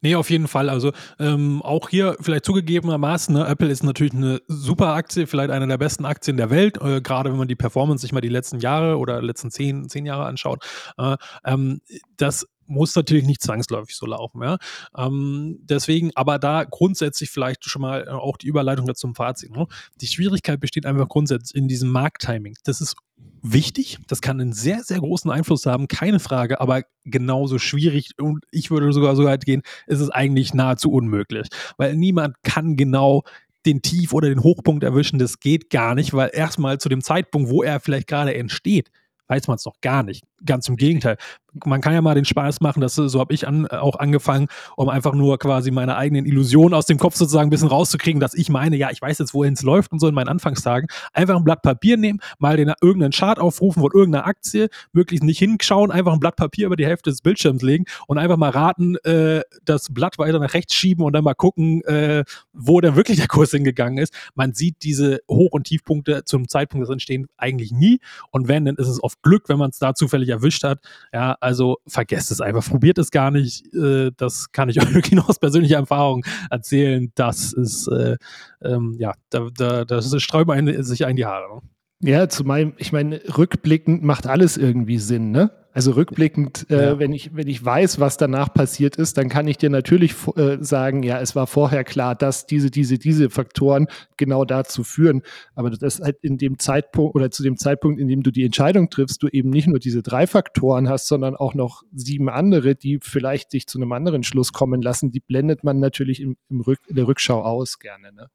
nee, 0.00 0.16
auf 0.16 0.28
jeden 0.28 0.48
Fall. 0.48 0.68
Also 0.68 0.92
ähm, 1.20 1.62
auch 1.62 1.88
hier 1.88 2.16
vielleicht 2.20 2.44
zugegebenermaßen, 2.44 3.32
ne, 3.32 3.46
Apple 3.46 3.68
ist 3.68 3.84
natürlich 3.84 4.12
eine 4.12 4.40
super 4.48 4.94
Aktie, 4.94 5.28
vielleicht 5.28 5.50
eine 5.50 5.68
der 5.68 5.78
besten 5.78 6.04
Aktien 6.04 6.36
der 6.36 6.50
Welt, 6.50 6.78
äh, 6.82 7.00
gerade 7.00 7.30
wenn 7.30 7.38
man 7.38 7.46
die 7.46 7.54
Performance 7.54 8.02
sich 8.02 8.12
mal 8.12 8.20
die 8.20 8.28
letzten 8.28 8.58
Jahre 8.58 8.98
oder 8.98 9.22
letzten 9.22 9.52
zehn, 9.52 9.88
zehn 9.88 10.04
Jahre 10.04 10.24
anschaut. 10.24 10.64
Äh, 10.98 11.16
ähm, 11.44 11.80
das 12.16 12.44
muss 12.70 12.94
natürlich 12.94 13.26
nicht 13.26 13.42
zwangsläufig 13.42 13.96
so 13.96 14.06
laufen. 14.06 14.42
Ja? 14.42 14.58
Ähm, 14.96 15.58
deswegen, 15.62 16.10
aber 16.14 16.38
da 16.38 16.64
grundsätzlich 16.64 17.30
vielleicht 17.30 17.64
schon 17.64 17.82
mal 17.82 18.06
äh, 18.06 18.10
auch 18.10 18.36
die 18.36 18.46
Überleitung 18.46 18.86
dazu 18.86 19.00
zum 19.00 19.14
Fazit. 19.14 19.50
Ne? 19.50 19.66
Die 20.00 20.06
Schwierigkeit 20.06 20.60
besteht 20.60 20.86
einfach 20.86 21.08
grundsätzlich 21.08 21.60
in 21.60 21.68
diesem 21.68 21.90
Markttiming. 21.90 22.54
Das 22.64 22.80
ist 22.80 22.96
wichtig, 23.42 23.98
das 24.06 24.20
kann 24.20 24.40
einen 24.40 24.52
sehr, 24.52 24.82
sehr 24.82 24.98
großen 24.98 25.30
Einfluss 25.30 25.66
haben, 25.66 25.88
keine 25.88 26.20
Frage, 26.20 26.60
aber 26.60 26.82
genauso 27.04 27.58
schwierig 27.58 28.10
und 28.18 28.44
ich 28.50 28.70
würde 28.70 28.92
sogar 28.92 29.16
so 29.16 29.24
weit 29.24 29.44
gehen, 29.44 29.62
ist 29.86 30.00
es 30.00 30.10
eigentlich 30.10 30.52
nahezu 30.52 30.92
unmöglich, 30.92 31.48
weil 31.78 31.96
niemand 31.96 32.36
kann 32.42 32.76
genau 32.76 33.22
den 33.66 33.82
Tief- 33.82 34.12
oder 34.12 34.28
den 34.28 34.42
Hochpunkt 34.42 34.84
erwischen, 34.84 35.18
das 35.18 35.40
geht 35.40 35.70
gar 35.70 35.94
nicht, 35.94 36.12
weil 36.12 36.30
erstmal 36.32 36.78
zu 36.78 36.88
dem 36.88 37.02
Zeitpunkt, 37.02 37.50
wo 37.50 37.62
er 37.62 37.80
vielleicht 37.80 38.08
gerade 38.08 38.34
entsteht, 38.34 38.90
weiß 39.28 39.48
man 39.48 39.56
es 39.56 39.64
noch 39.64 39.80
gar 39.80 40.02
nicht. 40.02 40.24
Ganz 40.44 40.68
im 40.68 40.76
Gegenteil 40.76 41.16
man 41.64 41.80
kann 41.80 41.92
ja 41.92 42.00
mal 42.00 42.14
den 42.14 42.24
Spaß 42.24 42.60
machen, 42.60 42.80
dass 42.80 42.94
so 42.94 43.20
habe 43.20 43.34
ich 43.34 43.46
an, 43.46 43.66
auch 43.66 43.98
angefangen, 43.98 44.48
um 44.76 44.88
einfach 44.88 45.14
nur 45.14 45.38
quasi 45.38 45.70
meine 45.70 45.96
eigenen 45.96 46.26
Illusionen 46.26 46.74
aus 46.74 46.86
dem 46.86 46.98
Kopf 46.98 47.16
sozusagen 47.16 47.48
ein 47.48 47.50
bisschen 47.50 47.68
rauszukriegen, 47.68 48.20
dass 48.20 48.34
ich 48.34 48.48
meine, 48.48 48.76
ja, 48.76 48.90
ich 48.90 49.00
weiß 49.00 49.18
jetzt, 49.18 49.34
wohin 49.34 49.54
es 49.54 49.62
läuft 49.62 49.92
und 49.92 50.00
so 50.00 50.08
in 50.08 50.14
meinen 50.14 50.28
Anfangstagen. 50.28 50.88
Einfach 51.12 51.36
ein 51.36 51.44
Blatt 51.44 51.62
Papier 51.62 51.96
nehmen, 51.96 52.20
mal 52.38 52.56
den 52.56 52.72
irgendeinen 52.80 53.12
Chart 53.12 53.38
aufrufen 53.38 53.82
von 53.82 53.90
irgendeiner 53.92 54.26
Aktie, 54.26 54.68
möglichst 54.92 55.24
nicht 55.24 55.38
hinschauen, 55.38 55.90
einfach 55.90 56.12
ein 56.12 56.20
Blatt 56.20 56.36
Papier 56.36 56.66
über 56.66 56.76
die 56.76 56.86
Hälfte 56.86 57.10
des 57.10 57.22
Bildschirms 57.22 57.62
legen 57.62 57.84
und 58.06 58.18
einfach 58.18 58.36
mal 58.36 58.50
raten, 58.50 58.96
äh, 59.04 59.42
das 59.64 59.88
Blatt 59.90 60.18
weiter 60.18 60.38
nach 60.38 60.54
rechts 60.54 60.74
schieben 60.74 61.04
und 61.04 61.12
dann 61.12 61.24
mal 61.24 61.34
gucken, 61.34 61.82
äh, 61.84 62.24
wo 62.52 62.80
denn 62.80 62.96
wirklich 62.96 63.18
der 63.18 63.28
Kurs 63.28 63.50
hingegangen 63.50 63.98
ist. 63.98 64.14
Man 64.34 64.54
sieht 64.54 64.76
diese 64.82 65.20
Hoch- 65.28 65.52
und 65.52 65.64
Tiefpunkte 65.64 66.24
zum 66.24 66.48
Zeitpunkt 66.48 66.86
des 66.86 66.92
Entstehens 66.92 67.28
eigentlich 67.36 67.72
nie 67.72 68.00
und 68.30 68.48
wenn, 68.48 68.64
dann 68.64 68.76
ist 68.76 68.88
es 68.88 69.02
oft 69.02 69.22
Glück, 69.22 69.48
wenn 69.48 69.58
man 69.58 69.70
es 69.70 69.78
da 69.78 69.94
zufällig 69.94 70.29
erwischt 70.30 70.64
hat. 70.64 70.80
Ja, 71.12 71.36
also 71.40 71.78
vergesst 71.86 72.30
es 72.30 72.40
einfach, 72.40 72.68
probiert 72.68 72.98
es 72.98 73.10
gar 73.10 73.30
nicht. 73.30 73.72
Äh, 73.74 74.10
das 74.16 74.52
kann 74.52 74.68
ich 74.68 74.80
euch 74.80 74.94
wirklich 74.94 75.20
aus 75.20 75.38
persönlicher 75.38 75.76
Erfahrung 75.76 76.24
erzählen. 76.50 77.12
Das 77.14 77.52
ist, 77.52 77.88
äh, 77.88 78.16
ähm, 78.62 78.96
ja, 78.98 79.14
da, 79.30 79.48
da, 79.54 79.84
das 79.84 80.22
sträuben 80.22 80.82
sich 80.82 81.04
ein 81.04 81.16
die 81.16 81.26
Haare. 81.26 81.56
Ne? 81.56 81.62
Ja, 82.02 82.28
zu 82.28 82.44
meinem, 82.44 82.72
ich 82.78 82.92
meine, 82.92 83.20
rückblickend 83.36 84.02
macht 84.02 84.26
alles 84.26 84.56
irgendwie 84.56 84.98
Sinn, 84.98 85.30
ne? 85.30 85.50
Also 85.72 85.92
rückblickend, 85.92 86.66
äh, 86.68 86.82
ja. 86.82 86.98
wenn, 86.98 87.12
ich, 87.12 87.36
wenn 87.36 87.46
ich 87.46 87.64
weiß, 87.64 88.00
was 88.00 88.16
danach 88.16 88.52
passiert 88.52 88.96
ist, 88.96 89.16
dann 89.16 89.28
kann 89.28 89.46
ich 89.46 89.56
dir 89.56 89.70
natürlich 89.70 90.14
äh, 90.34 90.56
sagen, 90.60 91.04
ja, 91.04 91.20
es 91.20 91.36
war 91.36 91.46
vorher 91.46 91.84
klar, 91.84 92.16
dass 92.16 92.46
diese, 92.46 92.72
diese, 92.72 92.98
diese 92.98 93.30
Faktoren 93.30 93.86
genau 94.16 94.44
dazu 94.44 94.82
führen. 94.82 95.22
Aber 95.54 95.70
das 95.70 96.00
halt 96.00 96.16
in 96.22 96.38
dem 96.38 96.58
Zeitpunkt 96.58 97.14
oder 97.14 97.30
zu 97.30 97.44
dem 97.44 97.56
Zeitpunkt, 97.56 98.00
in 98.00 98.08
dem 98.08 98.24
du 98.24 98.32
die 98.32 98.44
Entscheidung 98.44 98.90
triffst, 98.90 99.22
du 99.22 99.28
eben 99.28 99.50
nicht 99.50 99.68
nur 99.68 99.78
diese 99.78 100.02
drei 100.02 100.26
Faktoren 100.26 100.88
hast, 100.88 101.06
sondern 101.06 101.36
auch 101.36 101.54
noch 101.54 101.84
sieben 101.94 102.28
andere, 102.28 102.74
die 102.74 102.98
vielleicht 103.00 103.52
dich 103.52 103.68
zu 103.68 103.78
einem 103.78 103.92
anderen 103.92 104.24
Schluss 104.24 104.52
kommen 104.52 104.82
lassen, 104.82 105.12
die 105.12 105.20
blendet 105.20 105.62
man 105.62 105.78
natürlich 105.78 106.20
im, 106.20 106.36
im 106.48 106.62
Rück, 106.62 106.80
in 106.88 106.96
der 106.96 107.06
Rückschau 107.06 107.42
aus 107.42 107.78
gerne. 107.78 108.12
Ne? 108.12 108.26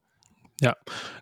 Ja, 0.62 0.74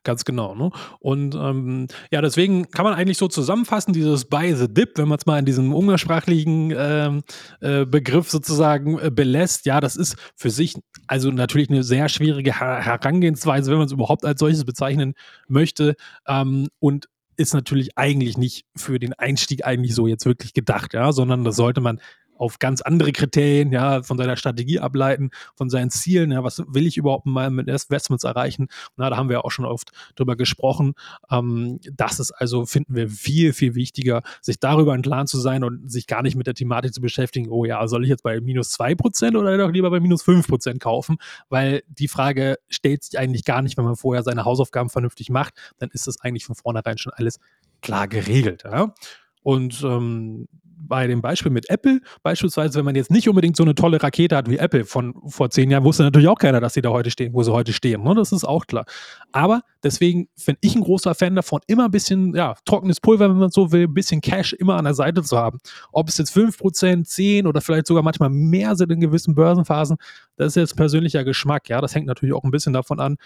ganz 0.04 0.24
genau. 0.24 0.54
Ne? 0.54 0.70
Und 1.00 1.34
ähm, 1.34 1.88
ja, 2.12 2.20
deswegen 2.20 2.70
kann 2.70 2.84
man 2.84 2.94
eigentlich 2.94 3.18
so 3.18 3.26
zusammenfassen, 3.26 3.92
dieses 3.92 4.26
By 4.26 4.54
the 4.54 4.72
Dip, 4.72 4.96
wenn 4.96 5.08
man 5.08 5.18
es 5.18 5.26
mal 5.26 5.40
in 5.40 5.44
diesem 5.44 5.74
umgangssprachlichen 5.74 6.72
ähm, 6.76 7.22
äh, 7.60 7.84
Begriff 7.84 8.30
sozusagen 8.30 8.98
äh, 9.00 9.10
belässt, 9.10 9.66
ja, 9.66 9.80
das 9.80 9.96
ist 9.96 10.16
für 10.36 10.50
sich 10.50 10.76
also 11.08 11.32
natürlich 11.32 11.68
eine 11.68 11.82
sehr 11.82 12.08
schwierige 12.08 12.60
Her 12.60 12.84
Herangehensweise, 12.84 13.72
wenn 13.72 13.78
man 13.78 13.86
es 13.86 13.92
überhaupt 13.92 14.24
als 14.24 14.38
solches 14.38 14.64
bezeichnen 14.64 15.14
möchte. 15.48 15.96
Ähm, 16.28 16.68
und 16.78 17.08
ist 17.36 17.54
natürlich 17.54 17.98
eigentlich 17.98 18.38
nicht 18.38 18.64
für 18.76 19.00
den 19.00 19.12
Einstieg 19.14 19.64
eigentlich 19.64 19.96
so 19.96 20.06
jetzt 20.06 20.26
wirklich 20.26 20.54
gedacht, 20.54 20.94
ja, 20.94 21.10
sondern 21.10 21.42
das 21.42 21.56
sollte 21.56 21.80
man 21.80 22.00
auf 22.36 22.58
ganz 22.58 22.82
andere 22.82 23.12
Kriterien, 23.12 23.72
ja, 23.72 24.02
von 24.02 24.18
seiner 24.18 24.36
Strategie 24.36 24.80
ableiten, 24.80 25.30
von 25.56 25.70
seinen 25.70 25.90
Zielen, 25.90 26.32
ja, 26.32 26.42
was 26.44 26.62
will 26.66 26.86
ich 26.86 26.96
überhaupt 26.96 27.26
mal 27.26 27.50
mit 27.50 27.68
Investments 27.68 28.24
erreichen? 28.24 28.68
Na, 28.96 29.10
da 29.10 29.16
haben 29.16 29.28
wir 29.28 29.44
auch 29.44 29.50
schon 29.50 29.64
oft 29.64 29.90
drüber 30.16 30.36
gesprochen. 30.36 30.94
Ähm, 31.30 31.80
das 31.92 32.20
ist 32.20 32.32
also, 32.32 32.66
finden 32.66 32.94
wir 32.94 33.08
viel, 33.08 33.52
viel 33.52 33.74
wichtiger, 33.74 34.22
sich 34.40 34.58
darüber 34.58 34.94
entlang 34.94 35.26
zu 35.26 35.38
sein 35.38 35.64
und 35.64 35.90
sich 35.90 36.06
gar 36.06 36.22
nicht 36.22 36.36
mit 36.36 36.46
der 36.46 36.54
Thematik 36.54 36.92
zu 36.94 37.00
beschäftigen, 37.00 37.48
oh 37.50 37.64
ja, 37.64 37.86
soll 37.86 38.04
ich 38.04 38.10
jetzt 38.10 38.22
bei 38.22 38.40
minus 38.40 38.70
zwei 38.70 38.94
Prozent 38.94 39.36
oder 39.36 39.56
doch 39.56 39.70
lieber 39.70 39.90
bei 39.90 40.00
minus 40.00 40.22
fünf 40.22 40.48
Prozent 40.48 40.80
kaufen? 40.80 41.16
Weil 41.48 41.82
die 41.88 42.08
Frage 42.08 42.56
stellt 42.68 43.04
sich 43.04 43.18
eigentlich 43.18 43.44
gar 43.44 43.62
nicht, 43.62 43.76
wenn 43.76 43.84
man 43.84 43.96
vorher 43.96 44.22
seine 44.22 44.44
Hausaufgaben 44.44 44.90
vernünftig 44.90 45.30
macht, 45.30 45.54
dann 45.78 45.90
ist 45.92 46.06
das 46.06 46.20
eigentlich 46.20 46.44
von 46.44 46.54
vornherein 46.54 46.98
schon 46.98 47.12
alles 47.12 47.38
klar 47.82 48.08
geregelt, 48.08 48.64
ja. 48.64 48.94
Und 49.42 49.82
ähm, 49.84 50.48
bei 50.76 51.06
dem 51.06 51.22
Beispiel 51.22 51.50
mit 51.50 51.70
Apple, 51.70 52.00
beispielsweise, 52.22 52.78
wenn 52.78 52.84
man 52.84 52.94
jetzt 52.94 53.10
nicht 53.10 53.28
unbedingt 53.28 53.56
so 53.56 53.62
eine 53.62 53.74
tolle 53.74 54.02
Rakete 54.02 54.36
hat 54.36 54.50
wie 54.50 54.58
Apple 54.58 54.84
von 54.84 55.14
vor 55.26 55.50
zehn 55.50 55.70
Jahren, 55.70 55.84
wusste 55.84 56.02
natürlich 56.02 56.28
auch 56.28 56.38
keiner, 56.38 56.60
dass 56.60 56.74
sie 56.74 56.82
da 56.82 56.90
heute 56.90 57.10
stehen, 57.10 57.32
wo 57.32 57.42
sie 57.42 57.52
heute 57.52 57.72
stehen. 57.72 58.02
Ne? 58.02 58.14
Das 58.14 58.32
ist 58.32 58.44
auch 58.44 58.66
klar. 58.66 58.84
Aber 59.32 59.62
deswegen 59.82 60.28
bin 60.46 60.56
ich 60.60 60.74
ein 60.74 60.82
großer 60.82 61.14
Fan 61.14 61.34
davon, 61.34 61.60
immer 61.66 61.86
ein 61.86 61.90
bisschen, 61.90 62.34
ja, 62.34 62.54
trockenes 62.64 63.00
Pulver, 63.00 63.28
wenn 63.28 63.38
man 63.38 63.50
so 63.50 63.72
will, 63.72 63.84
ein 63.84 63.94
bisschen 63.94 64.20
Cash 64.20 64.52
immer 64.54 64.76
an 64.76 64.84
der 64.84 64.94
Seite 64.94 65.22
zu 65.22 65.36
haben. 65.36 65.58
Ob 65.92 66.08
es 66.08 66.18
jetzt 66.18 66.36
5%, 66.36 67.04
10 67.04 67.46
oder 67.46 67.60
vielleicht 67.60 67.86
sogar 67.86 68.02
manchmal 68.02 68.30
mehr 68.30 68.76
sind 68.76 68.92
in 68.92 69.00
gewissen 69.00 69.34
Börsenphasen, 69.34 69.96
das 70.36 70.48
ist 70.48 70.56
jetzt 70.56 70.76
persönlicher 70.76 71.24
Geschmack. 71.24 71.68
Ja, 71.68 71.80
das 71.80 71.94
hängt 71.94 72.06
natürlich 72.06 72.34
auch 72.34 72.44
ein 72.44 72.50
bisschen 72.50 72.72
davon 72.72 73.00
an, 73.00 73.16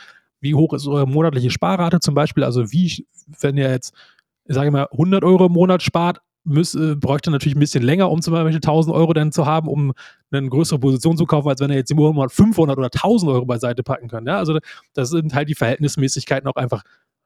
wie 0.41 0.55
hoch 0.55 0.73
ist 0.73 0.87
eure 0.87 1.07
monatliche 1.07 1.51
Sparrate 1.51 2.01
zum 2.01 2.15
Beispiel. 2.15 2.45
Also 2.45 2.71
wie, 2.71 3.07
wenn 3.41 3.57
ihr 3.57 3.71
jetzt 3.71 3.95
ich 4.49 4.55
sage 4.55 4.71
mal, 4.71 4.89
100 4.93 5.25
Euro 5.25 5.47
im 5.47 5.53
Monat 5.53 5.83
spart, 5.83 6.21
müß, 6.49 6.75
äh, 6.75 6.95
bräuchte 6.97 7.31
natürlich 7.31 7.57
ein 7.57 7.61
bisschen 7.61 7.83
länger, 7.83 8.11
um 8.11 8.23
zum 8.23 8.33
Beispiel 8.33 8.61
1000 8.61 8.95
Euro 8.95 9.13
dann 9.13 9.33
zu 9.33 9.47
haben, 9.47 9.69
um 9.69 9.93
eine 10.31 10.49
größere 10.49 10.79
Position 10.79 11.17
zu 11.17 11.27
kaufen, 11.27 11.49
als 11.49 11.61
wenn 11.61 11.71
er 11.71 11.77
jetzt 11.77 11.91
im 11.91 11.99
Monat 11.99 12.33
500 12.33 12.77
oder 12.77 12.91
1000 12.91 13.31
Euro 13.31 13.45
beiseite 13.47 13.83
packen 13.83 14.09
kann. 14.09 14.27
Ja? 14.27 14.39
Also 14.39 14.59
das 14.95 15.11
sind 15.11 15.35
halt 15.35 15.49
die 15.49 15.55
Verhältnismäßigkeiten 15.55 16.49
auch 16.49 16.57
einfach 16.57 16.83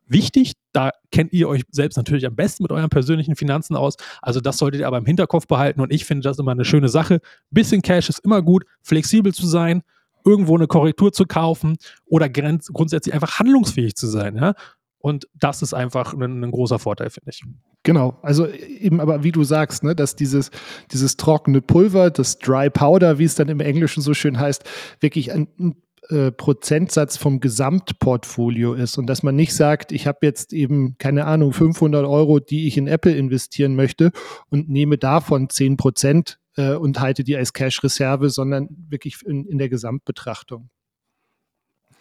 wichtig. 0.07 0.53
Da 0.73 0.91
kennt 1.11 1.33
ihr 1.33 1.49
euch 1.49 1.63
selbst 1.71 1.97
natürlich 1.97 2.27
am 2.27 2.35
besten 2.35 2.65
mit 2.65 2.73
euren 2.73 2.91
persönlichen 2.91 3.37
Finanzen 3.37 3.77
aus. 3.77 3.97
Also 4.21 4.41
das 4.41 4.59
solltet 4.59 4.81
ihr 4.81 4.87
aber 4.87 4.99
im 4.99 5.07
Hinterkopf 5.07 5.47
behalten 5.47 5.81
und 5.81 5.93
ich 5.93 6.05
finde 6.05 6.29
das 6.29 6.39
immer 6.39 6.53
eine 6.53 6.65
schöne 6.65 6.89
Sache. 6.89 7.21
Bisschen 7.51 7.83
Cash 7.83 8.09
ist 8.09 8.21
immer 8.21 8.43
gut, 8.43 8.65
flexibel 8.83 9.33
zu 9.33 9.47
sein, 9.47 9.83
irgendwo 10.25 10.57
eine 10.57 10.67
Korrektur 10.67 11.13
zu 11.13 11.25
kaufen 11.25 11.77
oder 12.07 12.29
grundsätzlich 12.29 13.15
einfach 13.15 13.39
handlungsfähig 13.39 13.97
zu 13.97 14.07
sein. 14.07 14.37
Ja? 14.37 14.55
Und 15.03 15.29
das 15.35 15.62
ist 15.62 15.75
einfach 15.75 16.15
ein, 16.15 16.45
ein 16.45 16.51
großer 16.53 16.79
Vorteil, 16.79 17.11
finde 17.11 17.31
ich. 17.31 17.43
Genau, 17.83 18.17
also 18.23 18.47
eben 18.49 19.01
aber 19.01 19.25
wie 19.25 19.33
du 19.33 19.43
sagst, 19.43 19.83
ne, 19.83 19.97
dass 19.97 20.15
dieses, 20.15 20.53
dieses 20.93 21.17
trockene 21.17 21.61
Pulver, 21.61 22.11
das 22.11 22.38
Dry 22.38 22.71
Powder, 22.71 23.19
wie 23.19 23.25
es 23.25 23.35
dann 23.35 23.49
im 23.49 23.59
Englischen 23.59 24.01
so 24.01 24.15
schön 24.15 24.38
heißt, 24.38 24.62
wirklich 25.01 25.33
ein, 25.33 25.49
ein 25.59 25.75
äh, 26.09 26.31
Prozentsatz 26.31 27.17
vom 27.17 27.41
Gesamtportfolio 27.41 28.75
ist 28.75 28.97
und 28.97 29.07
dass 29.07 29.25
man 29.25 29.35
nicht 29.35 29.55
sagt, 29.55 29.91
ich 29.91 30.07
habe 30.07 30.19
jetzt 30.23 30.53
eben, 30.53 30.97
keine 30.99 31.25
Ahnung, 31.25 31.53
500 31.53 32.07
Euro, 32.07 32.38
die 32.38 32.69
ich 32.69 32.77
in 32.77 32.87
Apple 32.87 33.12
investieren 33.12 33.75
möchte 33.75 34.12
und 34.51 34.69
nehme 34.69 34.99
davon 34.99 35.49
10 35.49 35.77
Prozent 35.77 36.38
äh, 36.57 36.75
und 36.75 37.01
halte 37.01 37.25
die 37.25 37.37
als 37.37 37.53
Cash-Reserve, 37.53 38.31
sondern 38.31 38.69
wirklich 38.88 39.17
in, 39.27 39.47
in 39.47 39.59
der 39.59 39.69
Gesamtbetrachtung. 39.69 40.71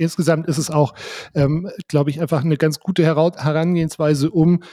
Insgesamt 0.02 0.48
ist 0.48 0.58
es 0.58 0.70
auch, 0.70 0.94
ähm, 1.36 1.70
glaube 1.88 2.10
ich, 2.10 2.22
einfach 2.22 2.44
eine 2.44 2.58
ganz 2.58 2.80
gute 2.80 3.04
Herangehensweise, 3.04 4.30
um 4.30 4.64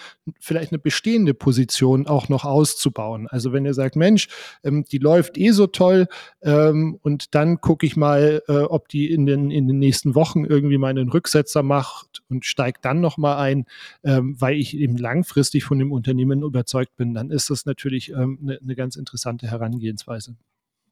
vielleicht 0.41 0.73
eine 0.73 0.79
bestehende 0.79 1.35
Position 1.35 2.07
auch 2.07 2.29
noch 2.29 2.45
auszubauen. 2.45 3.29
Also 3.29 3.53
wenn 3.53 3.65
ihr 3.65 3.75
sagt, 3.75 3.97
Mensch, 3.97 4.29
ähm, 4.65 4.85
die 4.85 4.99
läuft 4.99 5.39
eh 5.39 5.51
so 5.51 5.67
toll 5.67 6.07
ähm, 6.43 6.99
und 7.03 7.35
dann 7.35 7.61
gucke 7.61 7.87
ich 7.87 7.97
mal, 7.97 8.43
äh, 8.49 8.53
ob 8.63 8.89
die 8.89 9.11
in 9.11 9.27
den, 9.27 9.51
in 9.51 9.69
den 9.69 9.79
nächsten 9.79 10.15
Wochen 10.15 10.45
irgendwie 10.45 10.79
meinen 10.79 11.09
Rücksetzer 11.09 11.63
macht 11.63 12.23
und 12.29 12.45
steigt 12.45 12.85
dann 12.85 13.01
nochmal 13.01 13.39
ein, 13.39 13.67
ähm, 14.05 14.41
weil 14.41 14.57
ich 14.57 14.77
eben 14.77 14.97
langfristig 14.97 15.65
von 15.65 15.79
dem 15.79 15.93
Unternehmen 15.93 16.43
überzeugt 16.43 16.97
bin, 16.97 17.15
dann 17.15 17.31
ist 17.31 17.51
das 17.51 17.67
natürlich 17.67 18.11
ähm, 18.11 18.39
eine, 18.43 18.59
eine 18.61 18.75
ganz 18.75 18.97
interessante 18.97 19.49
Herangehensweise. 19.49 20.37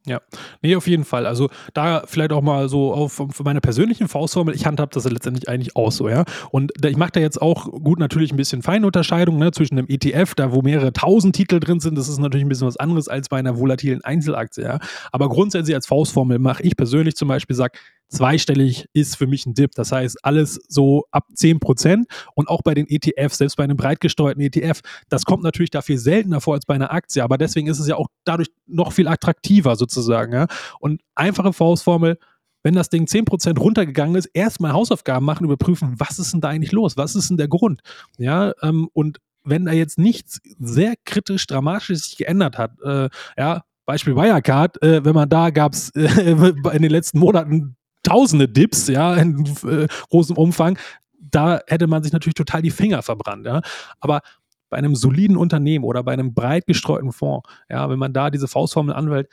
Ja, 0.07 0.21
nee, 0.62 0.77
auf 0.77 0.87
jeden 0.87 1.05
Fall. 1.05 1.27
Also 1.27 1.49
da 1.75 2.05
vielleicht 2.07 2.33
auch 2.33 2.40
mal 2.40 2.69
so 2.69 2.95
auf, 2.95 3.19
auf 3.19 3.42
meine 3.42 3.61
persönlichen 3.61 4.07
Faustformel, 4.07 4.55
ich 4.55 4.64
handhab 4.64 4.92
das 4.92 5.05
letztendlich 5.05 5.49
eigentlich 5.49 5.75
auch 5.75 5.90
so, 5.90 6.09
ja. 6.09 6.25
Und 6.53 6.73
ich 6.85 6.97
mache 6.97 7.11
da 7.12 7.21
jetzt 7.21 7.42
auch 7.42 7.64
gut 7.64 7.99
natürlich 7.99 8.33
ein 8.33 8.37
bisschen 8.37 8.62
Feinunterscheidung 8.62 9.37
ne, 9.37 9.51
zwischen 9.51 9.79
einem 9.79 9.88
ETF, 9.88 10.37
da 10.37 10.53
wo 10.53 10.62
mehrere 10.62 10.92
tausend 10.92 11.35
Titel 11.35 11.59
drin 11.59 11.81
sind, 11.81 11.99
das 11.99 12.09
ist 12.09 12.19
natürlich 12.19 12.47
ein 12.47 12.49
bisschen 12.49 12.69
was 12.69 12.77
anderes 12.77 13.09
als 13.09 13.29
bei 13.29 13.38
einer 13.38 13.59
volatilen 13.59 14.05
Einzelaktie, 14.05 14.62
ja. 14.62 14.79
Aber 15.11 15.29
grundsätzlich 15.29 15.75
als 15.75 15.87
Faustformel 15.87 16.38
mache 16.38 16.62
ich 16.62 16.77
persönlich 16.77 17.16
zum 17.16 17.27
Beispiel, 17.27 17.57
sage, 17.57 17.77
zweistellig 18.09 18.87
ist 18.92 19.16
für 19.16 19.27
mich 19.27 19.47
ein 19.47 19.55
Dip. 19.55 19.73
Das 19.75 19.92
heißt, 19.92 20.25
alles 20.25 20.61
so 20.69 21.05
ab 21.11 21.27
10 21.35 21.61
Prozent 21.61 22.07
und 22.35 22.49
auch 22.49 22.62
bei 22.62 22.75
den 22.75 22.87
ETFs, 22.88 23.38
selbst 23.38 23.57
bei 23.57 23.64
einem 23.64 23.77
breit 23.77 24.01
gesteuerten 24.01 24.42
ETF, 24.42 24.81
das 25.09 25.25
kommt 25.25 25.42
natürlich 25.42 25.71
da 25.71 25.83
viel 25.83 25.99
seltener 25.99 26.40
vor 26.40 26.55
als 26.55 26.66
bei 26.66 26.75
einer 26.75 26.92
Aktie, 26.92 27.23
aber 27.23 27.38
deswegen 27.38 27.66
ist 27.69 27.79
es 27.79 27.88
ja 27.88 27.97
auch 27.97 28.09
dadurch 28.25 28.51
noch 28.66 28.92
viel 28.92 29.09
attraktiver 29.09 29.77
sozusagen. 29.77 30.33
Ja? 30.33 30.47
Und 30.81 31.03
einfache 31.14 31.53
Faustformel, 31.53 32.19
wenn 32.62 32.75
das 32.75 32.88
Ding 32.88 33.05
10% 33.05 33.59
runtergegangen 33.59 34.16
ist, 34.16 34.27
erstmal 34.27 34.73
Hausaufgaben 34.73 35.25
machen, 35.25 35.45
überprüfen, 35.45 35.95
was 35.99 36.19
ist 36.19 36.33
denn 36.33 36.40
da 36.40 36.49
eigentlich 36.49 36.73
los? 36.73 36.97
Was 36.97 37.14
ist 37.14 37.31
denn 37.31 37.37
der 37.37 37.49
Grund? 37.49 37.81
Ja, 38.19 38.53
ähm, 38.62 38.88
und 38.92 39.19
wenn 39.45 39.66
da 39.66 39.73
jetzt 39.73 39.99
nichts 39.99 40.40
sehr 40.59 40.95
kritisch, 41.05 41.47
dramatisch 41.47 41.99
sich 41.99 42.16
geändert 42.16 42.59
hat, 42.59 42.73
äh, 42.83 43.09
ja, 43.38 43.62
Beispiel 43.85 44.16
Wirecard, 44.16 44.83
äh, 44.83 45.05
wenn 45.05 45.14
man 45.14 45.29
da 45.29 45.51
gab 45.51 45.73
es 45.73 45.90
äh, 45.95 46.33
in 46.33 46.83
den 46.83 46.90
letzten 46.90 47.21
Monaten 47.21 47.77
tausende 48.07 48.49
Dips, 48.49 48.88
ja, 48.88 49.14
in 49.14 49.45
äh, 49.64 49.88
großem 50.11 50.37
Umfang, 50.37 50.79
da 51.19 51.61
hätte 51.66 51.87
man 51.87 52.03
sich 52.03 52.12
natürlich 52.12 52.35
total 52.35 52.62
die 52.62 52.71
Finger 52.71 53.03
verbrannt, 53.03 53.47
ja. 53.47 53.61
Aber 54.01 54.21
bei 54.69 54.77
einem 54.77 54.95
soliden 54.95 55.37
Unternehmen 55.37 55.85
oder 55.85 56.03
bei 56.03 56.12
einem 56.12 56.35
breit 56.35 56.66
gestreuten 56.66 57.12
Fonds, 57.12 57.49
ja, 57.69 57.88
wenn 57.90 57.99
man 57.99 58.12
da 58.12 58.31
diese 58.31 58.49
Faustformel 58.49 58.95
anwählt, 58.95 59.29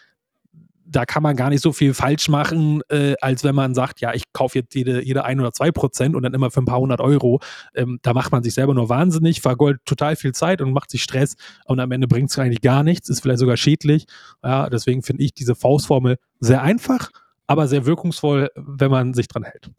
da 0.86 1.06
kann 1.06 1.24
man 1.24 1.36
gar 1.36 1.50
nicht 1.50 1.62
so 1.62 1.72
viel 1.72 1.94
falsch 1.94 2.30
machen, 2.30 2.82
äh, 2.90 3.16
als 3.22 3.44
wenn 3.44 3.56
man 3.56 3.74
sagt, 3.74 4.02
ja, 4.02 4.14
ich 4.14 4.24
kaufe 4.34 4.60
jetzt 4.60 4.76
jede, 4.76 5.04
jede 5.04 5.24
ein 5.24 5.40
oder 5.40 5.54
zwei 5.54 5.72
Prozent 5.72 6.16
und 6.16 6.24
dann 6.24 6.34
immer 6.34 6.52
für 6.52 6.62
ein 6.62 6.66
paar 6.66 6.80
hundert 6.80 7.00
Euro. 7.00 7.40
Ähm, 7.74 8.00
da 8.02 8.14
macht 8.14 8.32
man 8.32 8.44
sich 8.44 8.54
selber 8.54 8.74
nur 8.74 8.90
wahnsinnig, 8.90 9.42
vergoldet 9.42 9.82
total 9.86 10.16
viel 10.16 10.34
Zeit 10.34 10.62
und 10.62 10.74
macht 10.74 10.92
sich 10.92 11.02
Stress 11.02 11.36
und 11.66 11.80
am 11.80 11.92
Ende 11.92 12.08
bringt 12.08 12.32
es 12.32 12.38
eigentlich 12.38 12.62
gar 12.62 12.84
nichts, 12.84 13.10
ist 13.10 13.22
vielleicht 13.22 13.40
sogar 13.40 13.58
schädlich. 13.58 14.06
Ja, 14.44 14.70
deswegen 14.70 15.04
finde 15.04 15.24
ich 15.24 15.34
diese 15.34 15.56
Faustformel 15.56 16.18
sehr 16.40 16.62
einfach 16.62 17.10
aber 17.54 17.68
sehr 17.68 17.86
wirkungsvoll, 17.86 18.50
wenn 18.56 18.92
man 18.92 19.13
sich 19.13 19.28
dran 19.28 19.44
hält. 19.44 19.70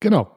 Genau. 0.00 0.30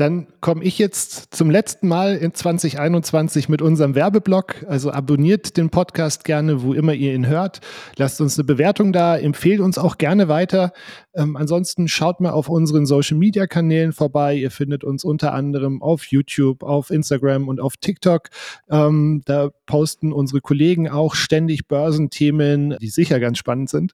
Dann 0.00 0.28
komme 0.40 0.64
ich 0.64 0.78
jetzt 0.78 1.34
zum 1.34 1.50
letzten 1.50 1.86
Mal 1.86 2.16
in 2.16 2.32
2021 2.32 3.50
mit 3.50 3.60
unserem 3.60 3.94
Werbeblock. 3.94 4.64
Also 4.66 4.90
abonniert 4.90 5.58
den 5.58 5.68
Podcast 5.68 6.24
gerne, 6.24 6.62
wo 6.62 6.72
immer 6.72 6.94
ihr 6.94 7.12
ihn 7.12 7.26
hört. 7.26 7.60
Lasst 7.96 8.18
uns 8.22 8.38
eine 8.38 8.44
Bewertung 8.44 8.94
da, 8.94 9.18
empfehlt 9.18 9.60
uns 9.60 9.76
auch 9.76 9.98
gerne 9.98 10.28
weiter. 10.28 10.72
Ähm, 11.12 11.36
ansonsten 11.36 11.86
schaut 11.86 12.20
mal 12.20 12.30
auf 12.30 12.48
unseren 12.48 12.86
Social 12.86 13.18
Media 13.18 13.46
Kanälen 13.46 13.92
vorbei. 13.92 14.36
Ihr 14.36 14.50
findet 14.50 14.84
uns 14.84 15.04
unter 15.04 15.34
anderem 15.34 15.82
auf 15.82 16.06
YouTube, 16.06 16.62
auf 16.62 16.88
Instagram 16.88 17.46
und 17.46 17.60
auf 17.60 17.76
TikTok. 17.76 18.30
Ähm, 18.70 19.20
da 19.26 19.50
posten 19.66 20.14
unsere 20.14 20.40
Kollegen 20.40 20.88
auch 20.88 21.14
ständig 21.14 21.68
Börsenthemen, 21.68 22.74
die 22.80 22.88
sicher 22.88 23.20
ganz 23.20 23.36
spannend 23.36 23.68
sind. 23.68 23.92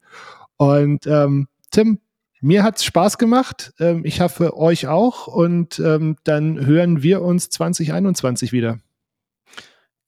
Und 0.57 1.07
ähm, 1.09 1.49
Tim, 1.71 2.01
mir 2.41 2.63
hat 2.63 2.77
es 2.77 2.85
Spaß 2.85 3.19
gemacht. 3.19 3.73
Ähm, 3.79 4.03
ich 4.05 4.21
hoffe, 4.21 4.57
euch 4.57 4.87
auch. 4.87 5.27
Und 5.27 5.79
ähm, 5.79 6.17
dann 6.25 6.65
hören 6.65 7.03
wir 7.03 7.23
uns 7.23 7.49
2021 7.51 8.53
wieder. 8.53 8.79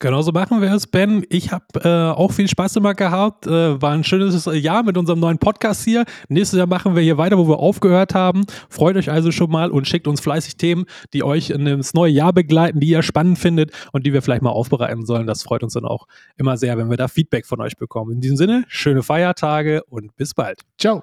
Genauso 0.00 0.30
machen 0.30 0.62
wir 0.62 0.72
es, 0.72 0.86
Ben. 0.86 1.24
Ich 1.28 1.50
habe 1.50 1.64
äh, 1.82 2.16
auch 2.16 2.30
viel 2.30 2.46
Spaß 2.46 2.76
immer 2.76 2.94
gehabt. 2.94 3.48
Äh, 3.48 3.82
war 3.82 3.90
ein 3.90 4.04
schönes 4.04 4.48
Jahr 4.52 4.84
mit 4.84 4.96
unserem 4.96 5.18
neuen 5.18 5.38
Podcast 5.38 5.82
hier. 5.82 6.04
Nächstes 6.28 6.56
Jahr 6.56 6.68
machen 6.68 6.94
wir 6.94 7.02
hier 7.02 7.18
weiter, 7.18 7.36
wo 7.36 7.48
wir 7.48 7.58
aufgehört 7.58 8.14
haben. 8.14 8.44
Freut 8.68 8.94
euch 8.94 9.10
also 9.10 9.32
schon 9.32 9.50
mal 9.50 9.72
und 9.72 9.88
schickt 9.88 10.06
uns 10.06 10.20
fleißig 10.20 10.56
Themen, 10.56 10.84
die 11.14 11.24
euch 11.24 11.50
in 11.50 11.64
das 11.64 11.94
neue 11.94 12.12
Jahr 12.12 12.32
begleiten, 12.32 12.78
die 12.78 12.90
ihr 12.90 13.02
spannend 13.02 13.40
findet 13.40 13.72
und 13.90 14.06
die 14.06 14.12
wir 14.12 14.22
vielleicht 14.22 14.42
mal 14.42 14.50
aufbereiten 14.50 15.04
sollen. 15.04 15.26
Das 15.26 15.42
freut 15.42 15.64
uns 15.64 15.72
dann 15.72 15.84
auch 15.84 16.06
immer 16.36 16.56
sehr, 16.56 16.78
wenn 16.78 16.90
wir 16.90 16.96
da 16.96 17.08
Feedback 17.08 17.44
von 17.44 17.60
euch 17.60 17.76
bekommen. 17.76 18.12
In 18.12 18.20
diesem 18.20 18.36
Sinne, 18.36 18.64
schöne 18.68 19.02
Feiertage 19.02 19.82
und 19.88 20.14
bis 20.14 20.32
bald. 20.32 20.60
Ciao. 20.78 21.02